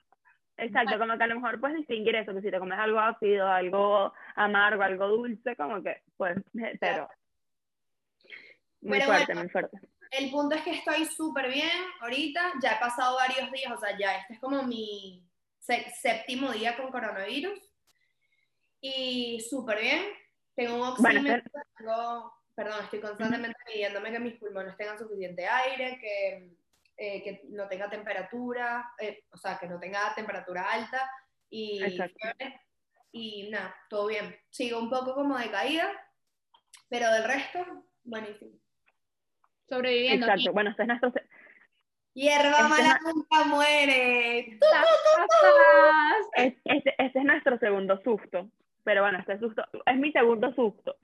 [0.57, 3.49] Exacto, como que a lo mejor puedes distinguir eso, que si te comes algo ácido,
[3.49, 6.37] algo amargo, algo dulce, como que, pues,
[6.81, 7.09] pero...
[8.81, 9.79] Muy fuerte, muy fuerte.
[10.11, 11.71] El punto es que estoy súper bien
[12.01, 15.25] ahorita, ya he pasado varios días, o sea, ya este es como mi
[15.59, 17.72] séptimo día con coronavirus,
[18.83, 20.03] y súper bien,
[20.55, 26.57] tengo un oxímetro, tengo perdón, estoy constantemente pidiéndome que mis pulmones tengan suficiente aire, que,
[26.97, 31.11] eh, que no tenga temperatura, eh, o sea, que no tenga temperatura alta
[31.49, 31.81] y,
[33.13, 34.37] y nada, todo bien.
[34.51, 35.91] Sigo un poco como de caída,
[36.89, 37.65] pero del resto,
[38.05, 38.53] buenísimo.
[39.69, 40.27] Sobreviviendo.
[40.27, 41.13] Exacto, bueno, este es nuestro...
[42.15, 44.59] Hierba este mala nunca muere.
[46.35, 48.51] Este, este es nuestro segundo susto.
[48.85, 50.97] Pero bueno, este susto es mi segundo susto.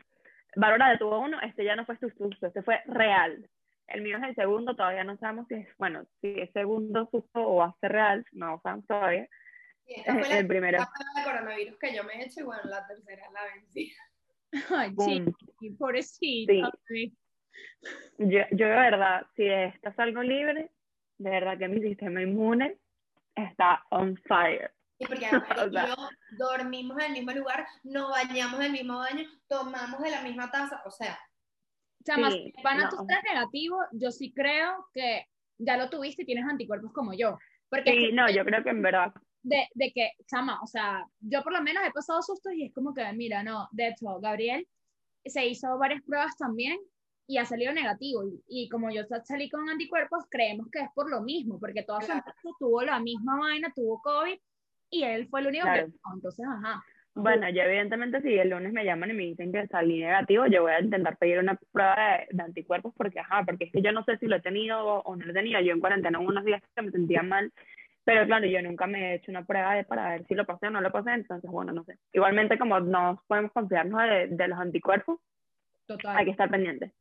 [0.56, 3.48] Bárbara tuvo uno, este ya no fue su susto, este fue real.
[3.86, 7.40] El mío es el segundo, todavía no sabemos si es, bueno, si es segundo susto
[7.40, 9.28] o va a ser real, no sabemos todavía.
[9.86, 10.78] Sí, esta fue la, el primero.
[10.78, 13.92] de coronavirus que yo me he hecho y bueno, la tercera la vencí.
[14.70, 16.70] Ay, sí, pobrecito.
[16.88, 17.16] Sí.
[18.18, 20.70] Yo, yo de verdad, si estás algo libre,
[21.18, 22.76] de verdad que mi sistema inmune
[23.34, 24.72] está on fire.
[24.98, 25.30] Y porque
[25.72, 25.96] yo
[26.36, 30.50] dormimos en el mismo lugar, nos bañamos en el mismo baño, tomamos de la misma
[30.50, 31.18] taza, o sea.
[32.04, 35.26] Sea, más van a tus tres negativos, yo sí creo que
[35.58, 37.38] ya lo tuviste y tienes anticuerpos como yo.
[37.68, 39.12] Porque sí, no, yo creo que en verdad.
[39.42, 42.74] De, de que, chama, o sea, yo por lo menos he pasado sustos y es
[42.74, 44.66] como que, mira, no, de hecho, Gabriel
[45.24, 46.78] se hizo varias pruebas también
[47.26, 48.22] y ha salido negativo.
[48.48, 52.12] Y, como yo salí con anticuerpos, creemos que es por lo mismo, porque toda su
[52.58, 54.38] tuvo la misma vaina, tuvo COVID
[54.90, 56.82] y él fue el único que entonces, ajá.
[57.14, 60.62] Bueno, yo evidentemente si el lunes me llaman y me dicen que salí negativo, yo
[60.62, 64.04] voy a intentar pedir una prueba de, anticuerpos porque, ajá, porque es que yo no
[64.04, 65.60] sé si lo he tenido o no lo he tenido.
[65.60, 67.52] Yo en cuarentena unos días que me sentía mal,
[68.04, 70.68] pero claro, yo nunca me he hecho una prueba de, para ver si lo pasé
[70.68, 71.98] o no lo pasé, entonces, bueno, no sé.
[72.12, 75.18] Igualmente, como no podemos confiarnos de, de los anticuerpos,
[75.88, 76.16] Total.
[76.16, 76.92] hay que estar pendientes.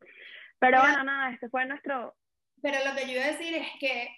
[0.57, 2.15] Pero bueno, nada, este fue nuestro...
[2.63, 4.09] Pero lo que yo iba a decir es que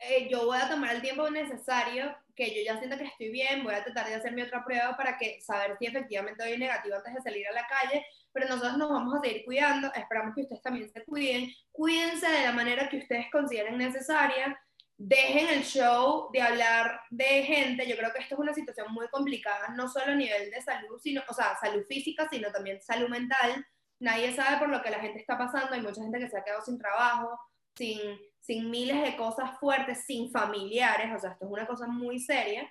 [0.00, 3.64] eh, yo voy a tomar el tiempo necesario, que yo ya siento que estoy bien,
[3.64, 6.96] voy a tratar de hacer mi otra prueba para que saber si efectivamente doy negativo
[6.96, 10.42] antes de salir a la calle, pero nosotros nos vamos a seguir cuidando, esperamos que
[10.42, 14.56] ustedes también se cuiden, cuídense de la manera que ustedes consideren necesaria,
[14.96, 19.08] dejen el show de hablar de gente, yo creo que esto es una situación muy
[19.08, 23.08] complicada, no solo a nivel de salud, sino, o sea, salud física, sino también salud
[23.08, 23.66] mental,
[24.00, 26.44] nadie sabe por lo que la gente está pasando, hay mucha gente que se ha
[26.44, 27.38] quedado sin trabajo,
[27.76, 27.98] sin
[28.40, 32.70] sin miles de cosas fuertes, sin familiares, o sea, esto es una cosa muy seria.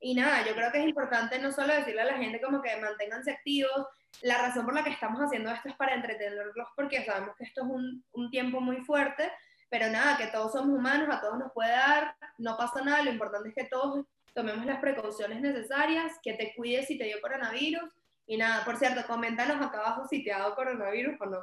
[0.00, 2.76] Y nada, yo creo que es importante no solo decirle a la gente como que
[2.76, 3.86] manténganse activos,
[4.22, 7.62] la razón por la que estamos haciendo esto es para entretenerlos porque sabemos que esto
[7.62, 9.30] es un, un tiempo muy fuerte,
[9.68, 13.10] pero nada, que todos somos humanos, a todos nos puede dar, no pasa nada, lo
[13.10, 14.06] importante es que todos
[14.38, 17.90] tomemos las precauciones necesarias, que te cuides si te dio coronavirus.
[18.26, 21.38] Y nada, por cierto, coméntanos acá abajo si te ha dado coronavirus o no.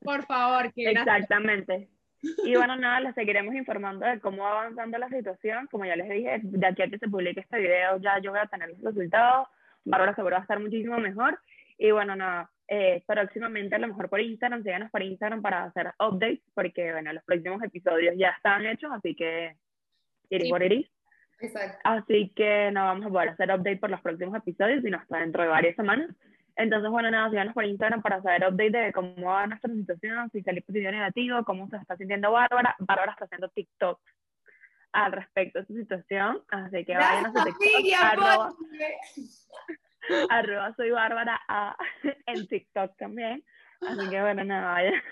[0.00, 1.88] Por favor, que Exactamente.
[2.44, 5.66] Y bueno, nada, les seguiremos informando de cómo va avanzando la situación.
[5.70, 8.40] Como ya les dije, de aquí a que se publique este video, ya yo voy
[8.40, 9.48] a tener los resultados.
[9.84, 11.38] Bárbara seguro va a estar muchísimo mejor.
[11.78, 15.92] Y bueno, nada, eh, próximamente a lo mejor por Instagram, síganos por Instagram para hacer
[15.98, 19.56] updates, porque bueno, los próximos episodios ya están hechos, así que
[20.30, 20.88] ir por iris.
[21.40, 21.78] Exacto.
[21.84, 25.42] Así que no vamos a poder hacer update por los próximos episodios, sino hasta dentro
[25.42, 26.10] de varias semanas.
[26.56, 30.42] Entonces, bueno, nada, síganos por Instagram para saber update de cómo va nuestra situación, si
[30.42, 32.76] salió positivo o negativo, cómo se está sintiendo Bárbara.
[32.78, 34.00] Bárbara está haciendo TikTok
[34.92, 38.56] al respecto de su situación, así que vayan a su TikTok.
[40.30, 41.76] arroba, soy Bárbara a,
[42.26, 43.44] en TikTok también.
[43.80, 45.02] Así que bueno, nada, vaya.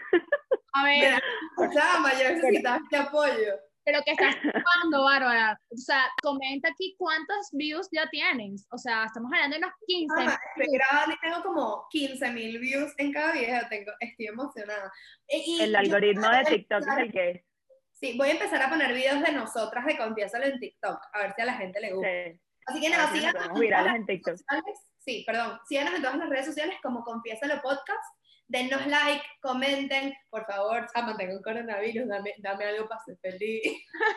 [0.72, 1.22] A ver.
[1.74, 3.71] Chama, yo necesitaba este apoyo.
[3.84, 5.58] Pero que estás jugando, Bárbara.
[5.70, 8.66] O sea, comenta aquí cuántos views ya tienes.
[8.70, 10.14] O sea, estamos hablando de unos 15.
[10.18, 13.60] Ah, estoy grabando y tengo como 15 mil views en cada video.
[13.68, 14.92] Tengo, estoy emocionada.
[15.28, 17.42] el algoritmo de TikTok es el que es.
[17.92, 21.00] Sí, voy a empezar a poner videos de nosotras de Confiésalo en TikTok.
[21.12, 22.08] A ver si a la gente le gusta.
[22.66, 23.60] Así que nada, síganos.
[23.94, 24.36] en TikTok.
[24.98, 25.58] Sí, perdón.
[25.68, 28.02] Síganos en todas las redes sociales como Confiésalo Podcast
[28.48, 33.62] denos like, comenten, por favor, Chama, tengo un coronavirus, dame, dame algo para ser feliz.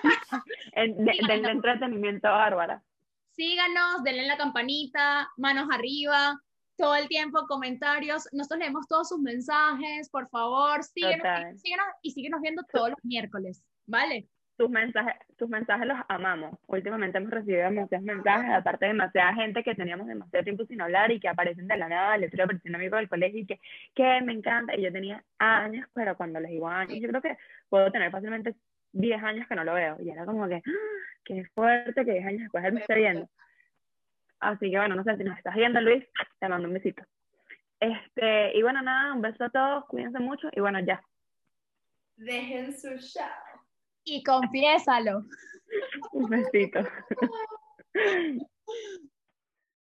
[0.76, 2.84] denle entretenimiento Bárbara.
[3.32, 6.40] Síganos, denle la campanita, manos arriba,
[6.78, 8.28] todo el tiempo comentarios.
[8.32, 13.64] Nosotros leemos todos sus mensajes, por favor, síguenos, síguenos y síguenos viendo todos los miércoles,
[13.86, 14.28] ¿vale?
[14.58, 16.58] Tus mensajes, tus mensajes los amamos.
[16.68, 21.12] Últimamente hemos recibido demasiados mensajes, aparte de demasiada gente que teníamos demasiado tiempo sin hablar
[21.12, 22.18] y que aparecen de la nada.
[22.18, 23.60] Le estoy apareciendo amigo del colegio y que,
[23.93, 24.76] que me encanta.
[24.76, 27.38] Y yo tenía años, pero cuando les digo años, yo creo que
[27.70, 28.56] puedo tener fácilmente
[28.93, 29.97] 10 años que no lo veo.
[29.99, 31.06] Y era como que, ¡ah!
[31.26, 33.30] qué fuerte que 10 años después él me esté viendo.
[34.39, 36.06] Así que bueno, no sé si nos estás viendo, Luis,
[36.39, 37.03] te mando un besito.
[37.80, 41.03] Este, y bueno, nada, un beso a todos, cuídense mucho y bueno, ya.
[42.16, 43.55] Dejen su show
[44.06, 45.26] y confiésalo.
[46.14, 46.80] Un besito.